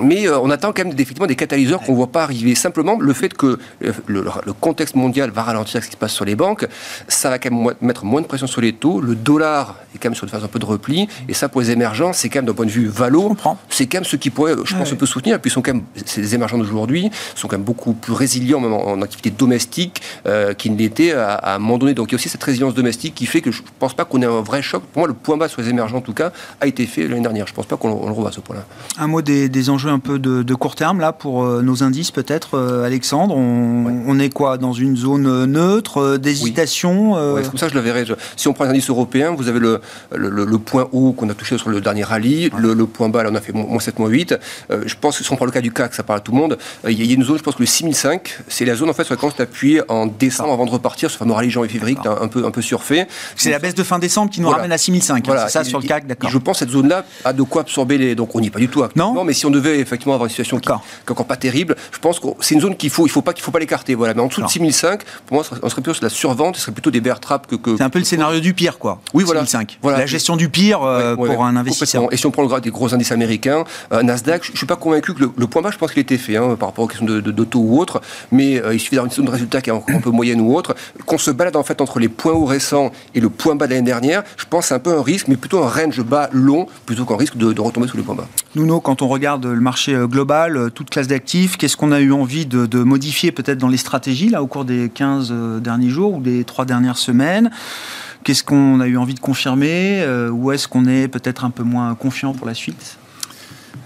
[0.00, 2.54] mais on attend quand même effectivement des catalyseurs qu'on ne voit pas arriver.
[2.54, 3.58] Simplement, le fait que
[4.06, 4.24] le,
[4.60, 6.66] contexte mondial va ralentir ce qui se passe sur les banques,
[7.06, 9.00] ça va quand même mettre moins de pression sur les taux.
[9.00, 11.08] Le dollar est quand même sur une phase un peu de repli.
[11.28, 13.36] Et ça, pour les émergents, c'est quand même d'un point de vue valo,
[13.68, 15.36] c'est quand même ce qui pourrait, je pense, un peu soutenir.
[15.36, 18.72] Et puis, sont quand même, ces émergents d'aujourd'hui sont quand même beaucoup plus résilients, même
[18.72, 21.94] en, activité domestique, euh, qu'ils n'étaient à, un moment donné.
[21.94, 24.04] Donc, il y a aussi cette résilience domestique qui fait que je ne pense pas
[24.04, 24.82] qu'on ait un vrai choc.
[24.92, 27.22] Pour moi, le point bas sur les émergents, en tout cas, a été fait l'année
[27.22, 27.46] dernière.
[27.46, 28.64] Je ne pense pas qu'on le revoit à ce point-là.
[28.98, 32.56] Un mot des, enjeux un peu de, court terme, là, pour euh, nos indices, peut-être,
[32.56, 33.36] euh, Alexandre?
[33.36, 37.42] On, est quoi Dans une zone neutre D'hésitation oui.
[37.44, 38.04] Comme ça, je le verrai.
[38.36, 39.80] Si on prend les indices européens, vous avez le,
[40.12, 43.34] le, point haut qu'on a touché sur le dernier rallye, le, point bas, là, on
[43.34, 44.34] a fait moins 7, moins 8.
[44.70, 46.38] je pense que si on prend le cas du CAC, ça parle à tout le
[46.38, 46.58] monde,
[46.88, 49.04] il y a une zone, je pense que le 6005, c'est la zone en fait
[49.04, 51.96] sur laquelle on s'est appuyé en décembre avant de repartir sur nos rallye janvier février
[51.96, 53.06] qui un peu, un peu surfait.
[53.36, 55.16] C'est la baisse de fin décembre qui nous ramène à 6005.
[55.16, 55.46] Hein, voilà.
[55.46, 56.30] c'est ça sur le CAC, d'accord.
[56.30, 58.14] Je pense que cette zone-là a de quoi absorber les.
[58.14, 60.26] Donc on n'y est pas du tout actuellement, non mais si on devait effectivement avoir
[60.26, 60.74] une situation qui, n'est
[61.10, 63.42] encore pas terrible, je pense que c'est une zone qu'il faut, il faut pas qu'il
[63.42, 63.94] faut pas l'écarter.
[63.94, 64.14] Voilà.
[64.14, 66.72] Mais en dessous de 6005, pour moi, on serait plutôt sur la survente, ce serait
[66.72, 67.56] plutôt des bear traps que.
[67.56, 69.00] que c'est un peu le scénario du pire, quoi.
[69.14, 69.40] Oui, voilà.
[69.40, 69.78] 6005.
[69.82, 69.98] Voilà.
[69.98, 72.12] La gestion du pire euh, pour un investisseur.
[72.12, 74.76] Et si on prend le des gros indices américains, euh, Nasdaq, je, ne suis pas
[74.76, 77.06] convaincu que le, point bas, je pense qu'il était fait hein, par rapport aux questions
[77.06, 78.00] de, de, taux ou autre,
[78.32, 80.54] mais euh, il suffit d'avoir une zone de résultat qui est un peu moyenne ou
[80.54, 80.74] autre,
[81.06, 83.74] qu'on se balade en fait entre les points hauts récents et le point bas de
[83.74, 84.22] l'année dernière.
[84.36, 87.16] Je pense c'est un peu un risque, mais plutôt un range bas long plutôt qu'un
[87.16, 88.28] risque de, retomber sous les points bas.
[88.54, 92.46] Nuno, quand on regarde le marché global, toute classe d'actifs, qu'est-ce qu'on a eu envie
[92.46, 96.20] de, de modifier peut-être dans les stratégies là au cours des 15 derniers jours ou
[96.20, 97.50] des 3 dernières semaines?
[98.24, 101.62] Qu'est-ce qu'on a eu envie de confirmer euh, Ou est-ce qu'on est peut-être un peu
[101.62, 102.98] moins confiant pour la suite?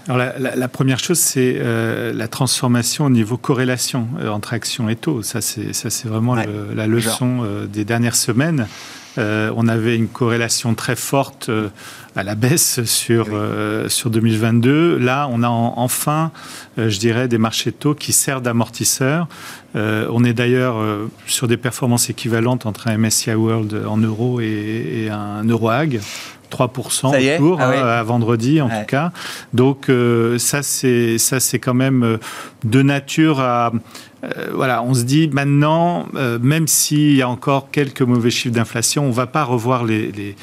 [0.09, 4.97] Alors la, première chose, c'est euh, la transformation au niveau corrélation euh, entre actions et
[4.97, 5.21] taux.
[5.21, 8.67] Ça, c'est ça, c'est vraiment la leçon des dernières semaines.
[9.17, 11.49] on avait une corrélation très forte
[12.15, 13.27] à la baisse sur,
[13.87, 14.97] sur 2022.
[14.97, 16.31] Là, on a enfin,
[16.77, 19.27] je dirais, des marchés de taux qui servent d'amortisseurs.
[19.75, 24.39] Euh, on est d'ailleurs euh, sur des performances équivalentes entre un MSCI World en euros
[24.39, 25.99] et, un Euroag.
[26.51, 29.11] 3% autour, ah hein, à vendredi en tout cas.
[29.53, 32.19] Donc euh, ça c'est ça c'est quand même
[32.63, 33.71] de nature à
[34.53, 39.09] voilà, on se dit maintenant, même s'il y a encore quelques mauvais chiffres d'inflation, on
[39.09, 40.35] ne va pas revoir les, les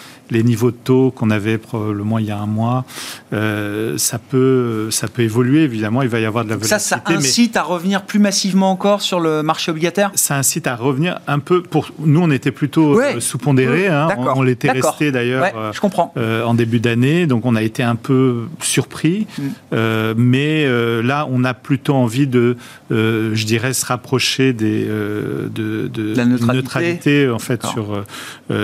[0.42, 2.84] niveaux de taux qu'on avait probablement il y a un mois,
[3.32, 6.82] euh, ça, peut, ça peut évoluer, évidemment, il va y avoir de la volatilité.
[6.82, 10.10] Ça, ça incite à revenir plus massivement encore sur le marché obligataire?
[10.14, 14.08] Ça incite à revenir un peu, pour nous on était plutôt euh, sous-pondérés, hein.
[14.36, 16.12] on, l'était resté d'ailleurs je comprends.
[16.16, 20.12] Euh, en début d'année, donc on a été un peu surpris, mm.
[20.16, 20.66] mais
[21.02, 22.56] là on a plutôt envie de,
[22.90, 27.28] je dirais, se rapprocher des, de, de, la neutralité.
[27.28, 28.04] en fait sur,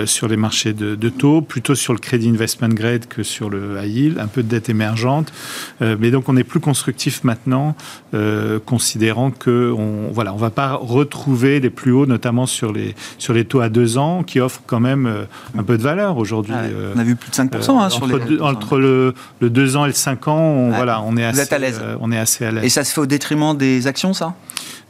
[0.05, 3.81] sur les marchés de, de taux, plutôt sur le crédit investment grade que sur le
[3.81, 5.33] high yield, un peu de dette émergente.
[5.81, 7.75] Euh, mais donc on est plus constructif maintenant,
[8.13, 12.93] euh, considérant que on voilà, on va pas retrouver les plus hauts, notamment sur les
[13.17, 15.23] sur les taux à deux ans, qui offrent quand même euh,
[15.57, 16.53] un peu de valeur aujourd'hui.
[16.55, 19.77] Ah on a vu plus de 5% hein, sur entre, les entre le, le 2
[19.77, 21.81] ans et le 5 ans, on, voilà, on est assez, à l'aise.
[21.99, 22.65] on est assez à l'aise.
[22.65, 24.35] Et ça se fait au détriment des actions, ça?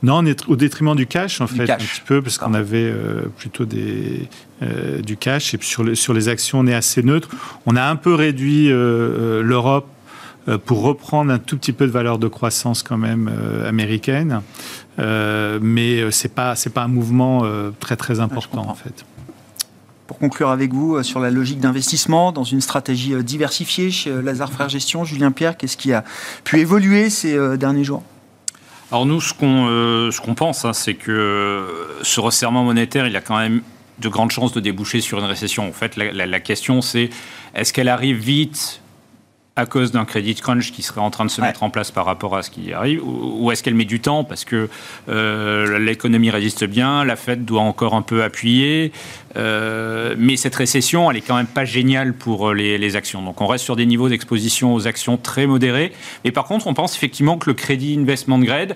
[0.04, 2.94] Non, on est au détriment du cash, en fait, un petit peu, parce qu'on avait
[3.38, 4.30] plutôt des,
[4.64, 5.54] euh, du cash.
[5.54, 7.30] Et puis sur, sur les actions, on est assez neutre.
[7.68, 9.88] On a un peu réduit euh, euh, l'Europe
[10.66, 13.30] pour reprendre un tout petit peu de valeur de croissance quand même
[13.68, 14.42] américaine.
[14.98, 17.44] mais c'est pas c'est pas un mouvement
[17.82, 19.04] très très important en fait.
[20.08, 24.70] Pour conclure avec vous sur la logique d'investissement dans une stratégie diversifiée chez Lazare Frères
[24.70, 26.06] Gestion, Julien Pierre, qu'est-ce qui a
[26.46, 28.04] pu évoluer ces derniers jours?
[28.92, 29.68] Alors nous, ce qu'on
[30.12, 31.68] ce qu'on pense, hein, c'est que
[32.04, 33.62] ce resserrement monétaire, il a quand même
[34.00, 35.68] de grandes chances de déboucher sur une récession.
[35.68, 37.10] En fait, la, question, c'est
[37.56, 38.82] est-ce qu'elle arrive vite
[39.58, 42.06] à cause d'un crédit crunch qui serait en train de se mettre en place par
[42.06, 44.70] rapport à ce qui arrive, ou, est-ce qu'elle met du temps parce que
[45.10, 48.92] euh, l'économie résiste bien, la Fed doit encore un peu appuyer,
[49.36, 53.24] euh, mais cette récession, elle est quand même pas géniale pour les, les actions.
[53.24, 55.92] Donc on reste sur des niveaux d'exposition aux actions très modérés,
[56.24, 58.76] mais par contre on pense effectivement que le crédit investment grade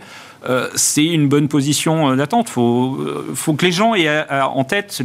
[0.49, 2.47] euh, c'est une bonne position euh, d'attente.
[2.49, 5.01] Il faut, euh, faut, que les gens aient en tête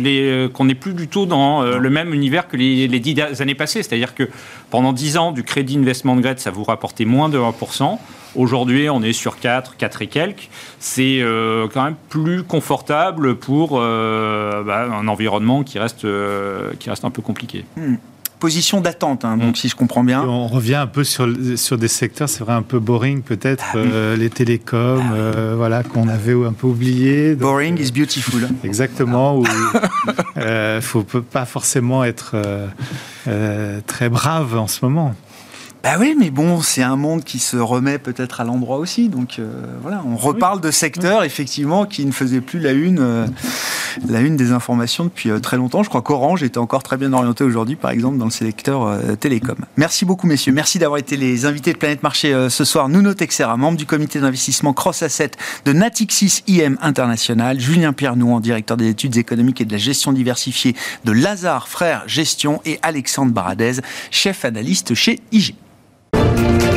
[0.54, 3.82] qu'on n'est plus du tout dans le même univers que les, dix années passées.
[3.82, 4.28] C'est-à-dire que
[4.70, 7.98] pendant dix ans, du crédit investment grade, ça vous rapportait moins de 1%.
[8.34, 10.48] Aujourd'hui, on est sur 4, 4 et quelques.
[10.78, 11.22] C'est
[11.72, 16.06] quand même plus confortable pour bah, un environnement qui reste,
[16.78, 17.64] qui reste un peu compliqué.
[17.76, 17.96] Hmm
[18.38, 19.56] position d'attente, hein, donc mm.
[19.56, 20.22] si je comprends bien.
[20.22, 23.78] on revient un peu sur, sur des secteurs, c'est vrai, un peu boring peut-être, ah
[23.78, 27.34] euh, les télécoms, ah euh, voilà, qu'on avait un peu oublié.
[27.34, 28.48] boring is beautiful.
[28.64, 29.42] Exactement,
[30.36, 32.36] il euh, faut pas forcément être
[33.86, 35.14] très brave en ce moment.
[35.86, 39.08] Bah oui, mais bon, c'est un monde qui se remet peut-être à l'endroit aussi.
[39.08, 43.26] Donc euh, voilà, on reparle de secteurs effectivement qui ne faisaient plus la une, euh,
[44.08, 45.84] la une des informations depuis euh, très longtemps.
[45.84, 49.54] Je crois qu'Orange était encore très bien orienté aujourd'hui, par exemple, dans le secteur télécom.
[49.76, 50.52] Merci beaucoup, messieurs.
[50.52, 52.88] Merci d'avoir été les invités de Planète Marché ce soir.
[52.88, 55.30] Nuno Texera, membre du comité d'investissement Cross Asset
[55.66, 60.12] de Natixis IM International, Julien Pierre Nouan, directeur des études économiques et de la gestion
[60.12, 60.74] diversifiée
[61.04, 63.74] de Lazare Frères Gestion et Alexandre Baradez,
[64.10, 65.54] chef analyste chez IG.
[66.26, 66.75] Thank you.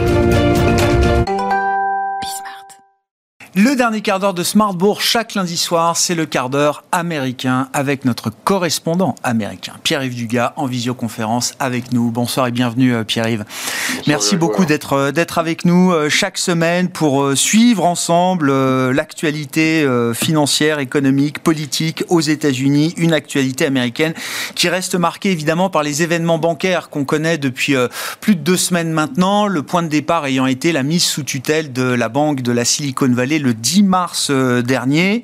[3.62, 8.06] Le dernier quart d'heure de Smartbourg, chaque lundi soir, c'est le quart d'heure américain avec
[8.06, 12.10] notre correspondant américain, Pierre-Yves Dugas, en visioconférence avec nous.
[12.10, 13.44] Bonsoir et bienvenue, euh, Pierre-Yves.
[14.08, 18.50] Merci beaucoup d'être euh, d'être avec nous euh, chaque semaine pour suivre ensemble
[18.92, 24.14] l'actualité financière, économique, politique aux États-Unis, une actualité américaine
[24.56, 27.76] qui reste marquée évidemment par les événements bancaires qu'on connaît depuis
[28.22, 29.48] plus de deux semaines maintenant.
[29.48, 32.64] Le point de départ ayant été la mise sous tutelle de la banque de la
[32.64, 35.24] Silicon Valley le 10 mars euh, dernier.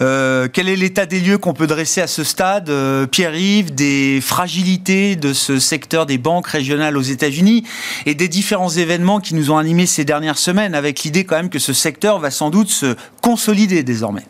[0.00, 4.20] Euh, quel est l'état des lieux qu'on peut dresser à ce stade, euh, Pierre-Yves, des
[4.20, 7.64] fragilités de ce secteur des banques régionales aux États-Unis
[8.06, 11.50] et des différents événements qui nous ont animés ces dernières semaines, avec l'idée quand même
[11.50, 14.26] que ce secteur va sans doute se consolider désormais?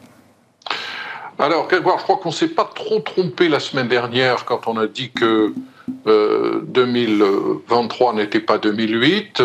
[1.38, 4.86] Alors, je crois qu'on ne s'est pas trop trompé la semaine dernière quand on a
[4.86, 5.52] dit que
[6.06, 9.40] 2023 n'était pas 2008.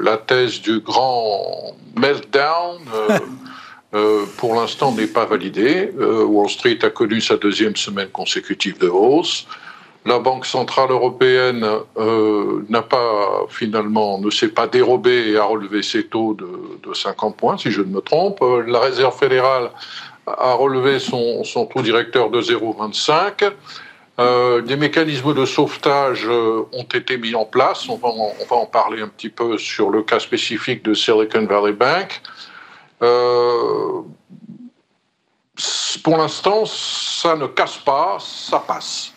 [0.00, 3.18] la thèse du grand meltdown, euh,
[3.94, 5.90] euh, pour l'instant, n'est pas validé.
[5.98, 9.46] Euh, Wall Street a connu sa deuxième semaine consécutive de hausse.
[10.04, 11.66] La Banque centrale européenne
[12.68, 16.46] n'a pas finalement ne s'est pas dérobée et a relevé ses taux de,
[16.88, 18.38] de, 50 points, si je ne me trompe.
[18.68, 19.72] La Réserve fédérale
[20.28, 23.50] a relevé son, son taux directeur de 0,25.
[24.18, 27.88] Euh, des mécanismes de sauvetage euh, ont été mis en place.
[27.88, 32.22] On va en, parler un petit peu sur le cas spécifique de Silicon Valley Bank.
[33.02, 34.00] Euh,
[36.02, 39.12] pour l'instant, ça ne casse pas, ça passe.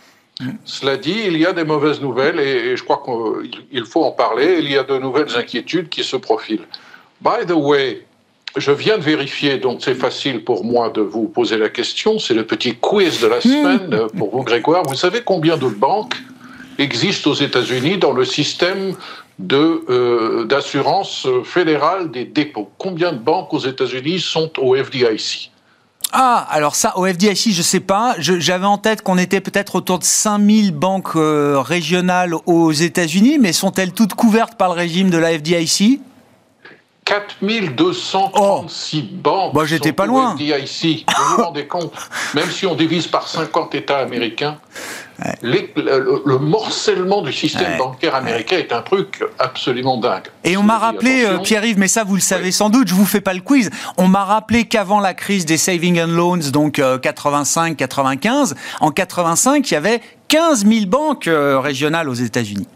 [0.66, 4.12] Cela dit, il y a des mauvaises nouvelles et, et je crois qu'il faut en
[4.12, 4.60] parler.
[4.60, 6.68] Il y a de nouvelles inquiétudes qui se profilent.
[7.22, 8.06] By the way,
[8.58, 12.20] je viens de vérifier, donc c'est facile pour moi de vous poser la question.
[12.20, 13.42] C'est le petit quiz de la hmm.
[13.42, 14.84] semaine pour vous, Grégoire.
[14.84, 16.16] Vous savez combien de banques
[16.78, 18.96] existent aux États-Unis dans le système
[19.52, 22.70] euh, d'assurance fédérale des dépôts?
[22.78, 25.52] Combien de banques aux États-Unis sont au FDIC
[26.12, 28.16] ah, alors ça, au FDIC, je sais pas.
[28.18, 33.54] J'avais en tête qu'on était peut-être autour de 5000 banques euh, régionales aux États-Unis, mais
[33.54, 36.02] sont-elles toutes couvertes par le régime de la FDIC
[37.10, 39.54] 4236 banques.
[39.54, 40.36] Moi, j'étais pas loin.
[40.40, 40.46] Vous
[41.36, 41.92] vous rendez compte
[42.36, 44.58] Même si on divise par 50 États américains,
[45.42, 50.28] le, morcellement du système bancaire américain est un truc absolument dingue.
[50.44, 53.06] Et on m'a rappelé, euh, Pierre-Yves, mais ça vous le savez sans doute, je vous
[53.06, 56.78] fais pas le quiz, on m'a rappelé qu'avant la crise des saving and loans, donc
[56.78, 62.68] 85-95, euh, en 85, il y avait 15 000 banques euh, régionales aux États-Unis.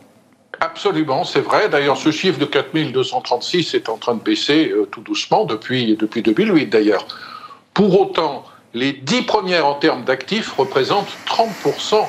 [0.63, 1.67] Absolument, c'est vrai.
[1.67, 6.21] D'ailleurs, ce chiffre de 4236 est en train de baisser euh, tout doucement depuis, depuis
[6.21, 7.05] 2008 d'ailleurs.
[7.73, 12.05] Pour autant, les 10 premières en termes d'actifs représentent 30%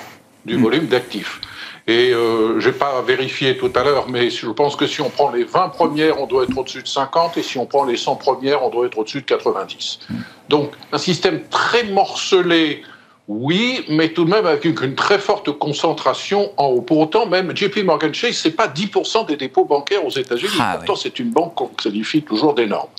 [0.47, 0.63] du hmm.
[0.63, 1.41] volume d'actifs.
[1.89, 5.11] Et euh, je n'ai pas vérifié tout à l'heure, mais je pense que si on
[5.11, 7.97] prend les 20 premières, on doit être au-dessus de 50, et si on prend les
[7.97, 9.99] 100 premières, on doit être au-dessus de 90.
[10.09, 10.15] Hmm.
[10.49, 12.85] Donc un système très morcelé
[13.27, 16.83] oui, mais tout de même avec une très forte concentration en haut.
[16.83, 20.53] Pour autant, même JP Morgan Chase, c'est pas 10% des dépôts bancaires aux États-Unis.
[20.61, 22.91] Ah Pourtant, c'est une banque qu'on qualifie toujours d'énorme.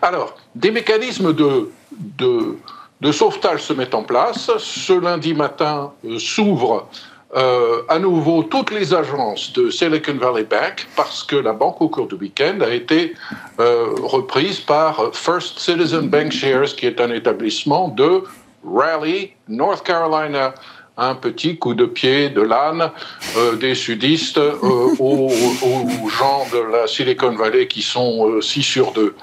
[0.00, 1.70] Alors, des mécanismes de,
[2.18, 4.50] de, sauvetage se mettent en place.
[4.58, 6.88] Ce lundi matin euh, s'ouvrent
[7.36, 11.88] euh, à nouveau toutes les agences de Silicon Valley Bank parce que la banque au
[11.88, 13.14] cours du week-end a été
[13.60, 18.24] euh, reprise par First Citizen Bank Shares, qui est un établissement de
[18.64, 20.54] Raleigh, North Carolina,
[20.96, 22.90] un petit coup de pied de l'âne
[23.36, 25.30] euh, des sudistes euh, aux,
[26.08, 29.14] gens de la Silicon Valley qui sont 6 euh, sur 2.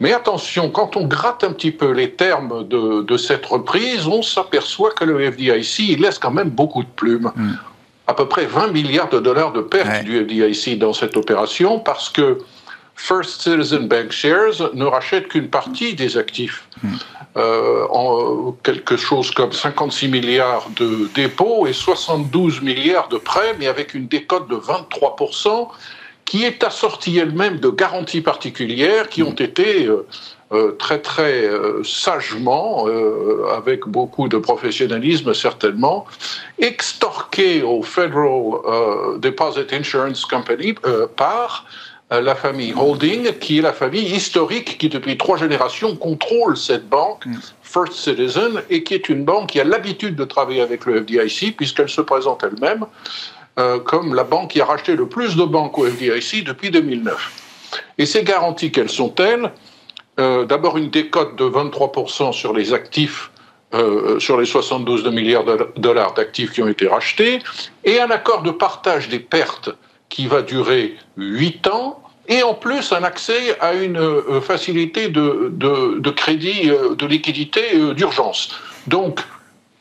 [0.00, 4.90] Mais attention, quand on gratte un petit peu les termes de, cette reprise, on s'aperçoit
[4.90, 7.30] que le FDIC il laisse quand même beaucoup de plumes.
[7.36, 7.52] Hmm.
[8.06, 12.10] À peu près 20 milliards de dollars de pertes du FDIC dans cette opération parce
[12.10, 12.38] que
[12.96, 16.66] First Citizen Bank Shares ne rachète qu'une partie des actifs.
[16.82, 16.96] Hmm.
[17.36, 23.66] Euh, en quelque chose comme 56 milliards de dépôts et 72 milliards de prêts, mais
[23.66, 25.68] avec une décote de 23%,
[26.24, 29.90] qui est assortie elle-même de garanties particulières qui ont été
[30.78, 31.50] très très
[31.82, 32.86] sagement,
[33.54, 36.06] avec beaucoup de professionnalisme certainement,
[36.58, 40.76] extorquées au Federal Deposit Insurance Company
[41.16, 41.66] par
[42.10, 47.26] la famille Holding, qui est la famille historique qui depuis trois générations contrôle cette banque,
[47.26, 47.38] mm.
[47.62, 51.56] First Citizen, et qui est une banque qui a l'habitude de travailler avec le FDIC,
[51.56, 52.86] puisqu'elle se présente elle-même
[53.58, 57.32] euh, comme la banque qui a racheté le plus de banques au FDIC depuis 2009.
[57.98, 59.52] Et ces garanties, quelles sont-elles
[60.18, 63.30] euh, D'abord une décote de 23% sur les actifs
[63.74, 67.40] euh, sur les 72 milliards de dollars d'actifs qui ont été rachetés,
[67.84, 69.70] et un accord de partage des pertes
[70.14, 75.50] qui va durer 8 ans, et en plus un accès à une euh, facilité de,
[75.50, 78.50] de, crédit, euh, de liquidité euh, d'urgence.
[78.86, 79.18] Donc,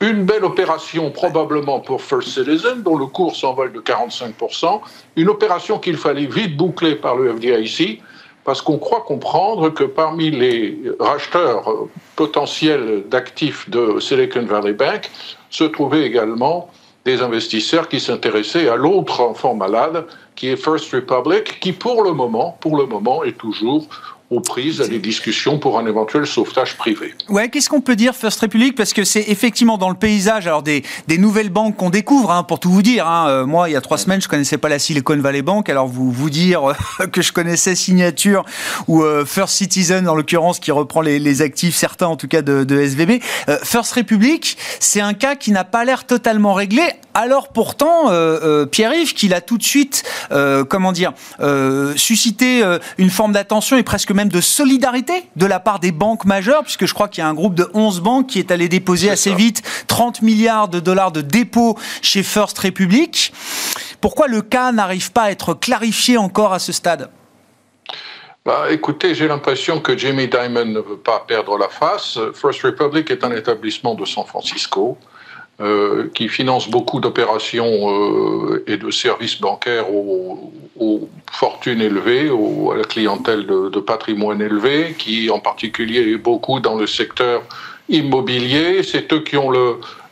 [0.01, 4.81] une belle opération probablement pour First Citizen, dont le cours s'envole de 45%,
[5.17, 8.01] une opération qu'il fallait vite boucler par le FDIC,
[8.43, 11.71] parce qu'on croit comprendre que parmi les racheteurs
[12.15, 15.11] potentiels d'actifs de Silicon Valley Bank
[15.51, 16.71] se trouvaient également
[17.05, 22.13] des investisseurs qui s'intéressaient à l'autre enfant malade, qui est First Republic, qui pour le
[22.13, 23.87] moment, pour le moment, est toujours
[24.33, 27.13] aux prises à des discussions pour un éventuel sauvetage privé.
[27.29, 28.75] Ouais, qu'est-ce qu'on peut dire First Republic?
[28.75, 32.43] Parce que c'est effectivement dans le paysage alors des, des nouvelles banques qu'on découvre, hein,
[32.43, 33.07] pour tout vous dire.
[33.07, 33.27] Hein.
[33.29, 35.87] Euh, moi, il y a trois semaines, je connaissais pas la Silicon Valley Bank, alors
[35.87, 38.43] vous vous dire euh, que je connaissais Signature
[38.87, 42.41] ou euh, First Citizen, en l'occurrence, qui reprend les, les, actifs, certains en tout cas
[42.41, 43.21] de, de SVB.
[43.63, 48.09] First Republic, c'est un cas qui n'a pas l'air totalement réglé, alors pourtant,
[48.71, 50.03] Pierre-Yves, qu'il a tout de suite,
[50.69, 51.11] comment dire,
[51.95, 52.63] suscité
[52.97, 56.85] une forme d'attention et presque même de solidarité de la part des banques majeures, puisque
[56.85, 59.33] je crois qu'il y a un groupe de 11 banques qui est allé déposer assez
[59.33, 63.33] vite 30 milliards de dollars de dépôts chez First Republic.
[64.01, 67.09] Pourquoi le cas n'arrive pas à être clarifié encore à ce stade?
[68.45, 72.19] Bah, écoutez, j'ai l'impression que Jamie Dimon ne veut pas perdre la face.
[72.33, 74.97] First Republic est un établissement de San Francisco.
[75.61, 80.51] Euh, qui finance beaucoup d'opérations euh, et de services bancaires aux,
[81.31, 82.31] fortunes élevées,
[82.71, 87.43] à la clientèle de, patrimoine élevé, qui en particulier est beaucoup dans le secteur
[87.87, 88.81] immobilier.
[88.81, 89.51] C'est eux qui ont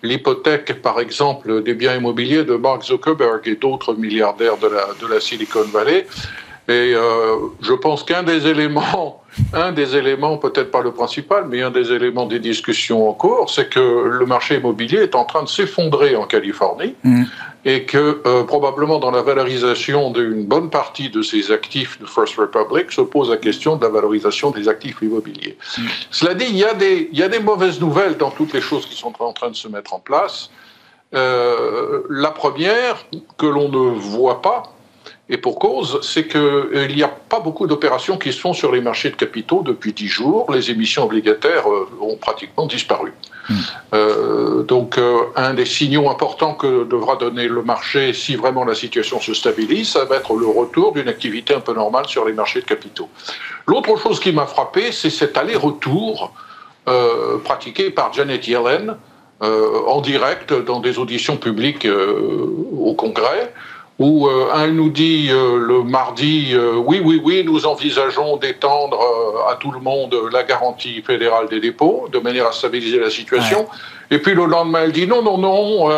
[0.03, 5.07] l'hypothèque, par exemple, des biens immobiliers de Mark Zuckerberg et d'autres milliardaires de la, de
[5.11, 6.05] la Silicon Valley.
[6.71, 11.61] Et euh, je pense qu'un des éléments, un des éléments, peut-être pas le principal, mais
[11.61, 15.43] un des éléments des discussions en cours, c'est que le marché immobilier est en train
[15.43, 17.23] de s'effondrer en Californie mm.
[17.65, 22.37] et que euh, probablement dans la valorisation d'une bonne partie de ces actifs de First
[22.37, 25.57] Republic se pose la question de la valorisation des actifs immobiliers.
[25.77, 25.81] Mm.
[26.09, 28.61] Cela dit, il y, a des, il y a des mauvaises nouvelles dans toutes les
[28.61, 30.49] choses qui sont en train de se mettre en place.
[31.13, 33.05] Euh, la première,
[33.37, 34.63] que l'on ne voit pas,
[35.33, 38.69] et pour cause, c'est qu'il euh, n'y a pas beaucoup d'opérations qui se font sur
[38.73, 40.51] les marchés de capitaux depuis dix jours.
[40.51, 43.13] Les émissions obligataires euh, ont pratiquement disparu.
[43.47, 43.53] Hmm.
[43.93, 44.99] Euh, donc,
[45.37, 49.91] un des signaux importants que devra donner le marché si vraiment la situation se stabilise,
[49.91, 53.07] ça va être le retour d'une activité un peu normale sur les marchés de capitaux.
[53.67, 56.33] L'autre chose qui m'a frappé, c'est cet aller-retour
[57.45, 58.97] pratiqué par Janet Yellen
[59.39, 63.53] en direct dans des auditions publiques au Congrès
[63.99, 68.99] où euh, un nous dit euh, le mardi, euh, oui, oui, oui, nous envisageons d'étendre
[69.49, 73.67] à tout le monde la garantie fédérale des dépôts, de manière à stabiliser la situation.
[74.09, 75.89] Et puis le lendemain, elle dit non, non, non,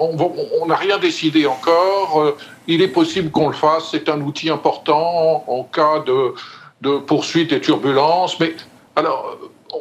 [0.00, 2.34] on n'a rien décidé encore,
[2.66, 6.34] il est possible qu'on le fasse, c'est un outil important en cas de,
[6.80, 8.40] de poursuite et turbulence.
[8.40, 8.54] Mais
[8.96, 9.38] alors,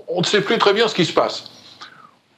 [0.08, 1.53] on ne sait plus très bien ce qui se passe.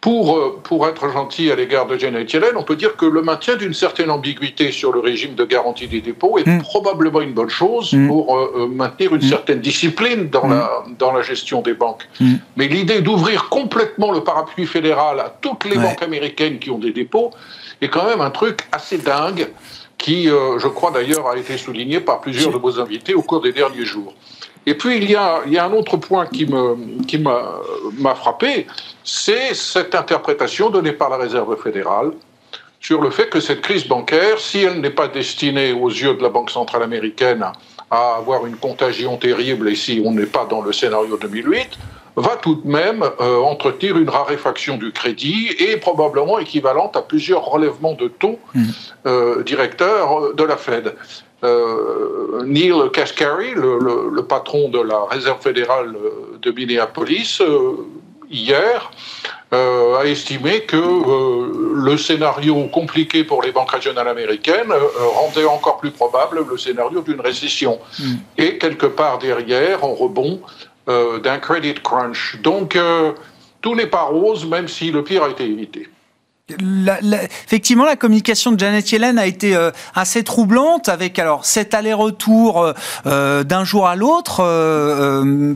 [0.01, 3.23] Pour, euh, pour être gentil à l'égard de Janet Yellen, on peut dire que le
[3.23, 6.61] maintien d'une certaine ambiguïté sur le régime de garantie des dépôts est mm.
[6.61, 8.07] probablement une bonne chose mm.
[8.07, 9.29] pour euh, euh, maintenir une mm.
[9.29, 12.07] certaine discipline dans, la, dans la gestion des banques.
[12.55, 16.91] Mais l'idée d'ouvrir complètement le parapluie fédéral à toutes les banques américaines qui ont des
[16.91, 17.31] dépôts
[17.81, 19.47] est quand même un truc assez dingue
[19.97, 23.53] qui, je crois d'ailleurs, a été souligné par plusieurs de vos invités au cours des
[23.53, 24.13] derniers jours.
[24.65, 26.75] Et puis, il y a, il y a un autre point qui m'a
[27.07, 27.23] qui
[28.15, 28.67] frappé,
[29.03, 32.11] c'est cette interprétation donnée par la Réserve fédérale
[32.79, 36.21] sur le fait que cette crise bancaire, si elle n'est pas destinée aux yeux de
[36.21, 37.43] la Banque centrale américaine
[37.89, 41.79] à avoir une contagion terrible et si on n'est pas dans le scénario 2008,
[42.15, 47.43] va tout de même euh, entretenir une raréfaction du crédit et probablement équivalente à plusieurs
[47.43, 48.63] relèvements de taux mmh.
[49.07, 50.95] euh, directeurs de la Fed.
[51.45, 55.95] Euh, Neil Kashkari, le, patron de la Réserve fédérale
[56.41, 57.85] de Minneapolis, euh,
[58.29, 58.91] hier,
[59.53, 65.45] euh, a estimé que euh, le scénario compliqué pour les banques régionales américaines euh, rendait
[65.45, 67.79] encore plus probable le scénario d'une récession.
[67.99, 68.13] Mm.
[68.37, 70.41] Et quelque part derrière, on rebond
[70.87, 72.39] d'un credit crunch.
[72.43, 72.77] Donc,
[73.61, 75.89] tout n'est pas rose, même si le pire a été évité
[76.49, 82.61] effectivement, la communication de Janet Yellen a été euh, assez troublante avec alors cet aller-retour
[82.61, 82.73] euh,
[83.07, 84.43] euh, d'un jour à l'autre.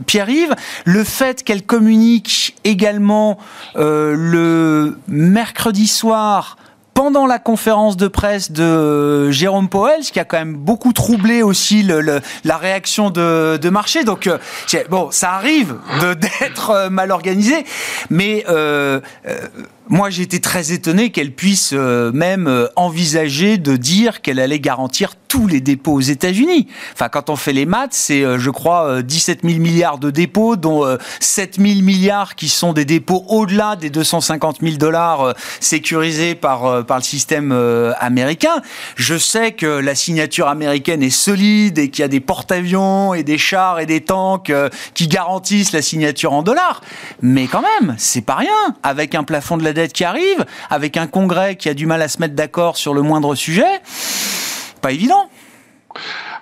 [0.06, 3.38] Pierre-Yves, le fait qu'elle communique également
[3.74, 6.56] le mercredi soir
[6.94, 11.42] pendant la conférence de presse de Jérôme Powell, ce qui a quand même beaucoup troublé
[11.42, 11.86] aussi
[12.44, 14.04] la réaction de, marché.
[14.04, 14.28] Donc,
[14.90, 17.64] bon, ça arrive d'être mal organisé,
[18.10, 18.44] mais
[19.90, 24.60] moi, j'ai été très étonné qu'elle puisse euh, même euh, envisager de dire qu'elle allait
[24.60, 26.68] garantir tous les dépôts aux États-Unis.
[26.92, 30.54] Enfin, quand on fait les maths, c'est, euh, je crois, 17 000 milliards de dépôts,
[30.54, 30.84] dont
[31.18, 36.98] 7 000 milliards qui sont des dépôts au-delà des 250 000 dollars sécurisés par, par
[36.98, 37.52] le système
[37.98, 38.62] américain.
[38.94, 43.22] Je sais que la signature américaine est solide et qu'il y a des porte-avions et
[43.22, 44.52] des chars et des tanks
[44.94, 46.80] qui garantissent la signature en dollars.
[47.22, 48.76] Mais quand même, c'est pas rien.
[48.82, 52.08] Avec un plafond de la qui arrive, avec un Congrès qui a du mal à
[52.08, 53.80] se mettre d'accord sur le moindre sujet,
[54.80, 55.28] pas évident.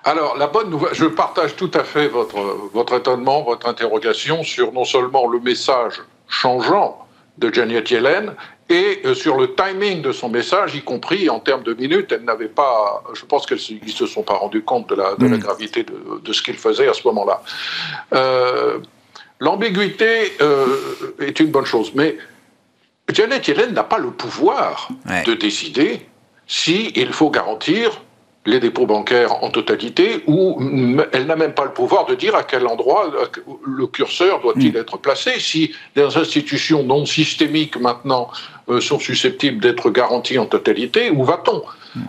[0.05, 2.39] Alors, la bonne nouvelle, je partage tout à fait votre,
[2.73, 7.07] votre étonnement, votre interrogation sur non seulement le message changeant
[7.39, 8.35] de Janet Yellen,
[8.69, 12.25] et euh, sur le timing de son message, y compris en termes de minutes, elle
[12.25, 13.03] n'avait pas.
[13.15, 15.41] Je pense qu'ils ne se sont pas rendus compte de la, de la hmm.
[15.41, 17.43] gravité de, de ce qu'il faisait à ce moment-là.
[18.13, 18.79] Euh,
[19.41, 20.67] L'ambiguïté euh,
[21.21, 22.17] est une bonne chose, mais
[23.13, 24.89] Janet Yellen n'a pas le pouvoir
[25.27, 26.07] de décider
[26.47, 28.03] s'il faut garantir
[28.47, 30.59] les dépôts bancaires en totalité, ou
[31.13, 33.13] elle n'a même pas le pouvoir de dire à quel endroit
[33.67, 34.77] le curseur doit-il mm.
[34.77, 35.39] être placé.
[35.39, 38.31] Si les institutions non systémiques maintenant
[38.71, 41.63] euh, sont susceptibles d'être garanties en totalité, où va-t-on?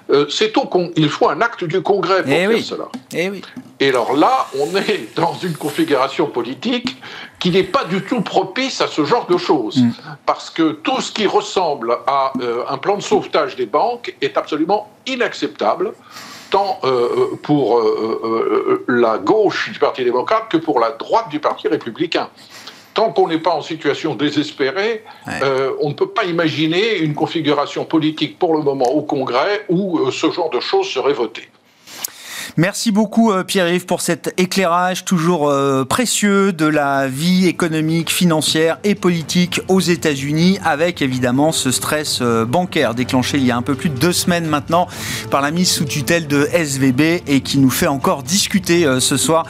[0.09, 2.85] Euh, C'est au il faut un acte du Congrès pour eh faire cela.
[3.13, 3.41] Et, oui.
[3.79, 6.97] Et alors là, on est dans une configuration politique
[7.39, 9.77] qui n'est pas du tout propice à ce genre de choses.
[9.77, 9.91] Mm.
[10.25, 14.37] Parce que tout ce qui ressemble à euh, un plan de sauvetage des banques est
[14.37, 15.93] absolument inacceptable,
[16.49, 21.67] tant euh, pour euh, la gauche du Parti démocrate que pour la droite du Parti
[21.67, 22.29] républicain.
[22.99, 25.05] Tant qu'on n'est pas en situation désespérée,
[25.81, 30.29] on ne peut pas imaginer une configuration politique pour le moment au Congrès où ce
[30.31, 31.43] genre de choses serait voté.
[32.57, 38.79] Merci beaucoup euh, Pierre-Yves pour cet éclairage toujours euh, précieux de la vie économique, financière
[38.83, 43.61] et politique aux États-Unis avec évidemment ce stress euh, bancaire déclenché il y a un
[43.61, 44.87] peu plus de deux semaines maintenant
[45.29, 49.45] par la mise sous tutelle de SVB et qui nous fait encore discuter ce soir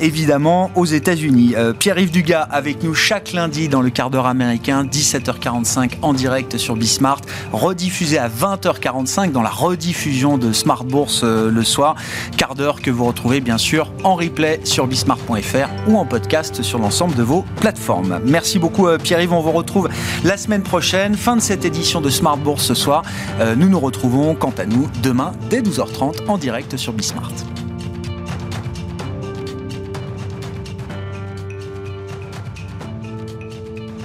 [0.00, 1.54] évidemment aux États-Unis.
[1.78, 6.76] Pierre-Yves Dugas avec nous chaque lundi dans le quart d'heure américain 17h45 en direct sur
[6.76, 7.20] Bismart
[7.52, 11.96] rediffusé à 20h45 dans la rediffusion de Smart Bourse le soir
[12.36, 16.78] quart d'heure que vous retrouvez bien sûr en replay sur bismart.fr ou en podcast sur
[16.78, 18.20] l'ensemble de vos plateformes.
[18.24, 19.88] Merci beaucoup euh, Pierre-Yves, on vous retrouve
[20.24, 23.02] la semaine prochaine, fin de cette édition de Smart Bourse ce soir.
[23.40, 27.32] Euh, nous nous retrouvons quant à nous demain dès 12h30 en direct sur Bismart.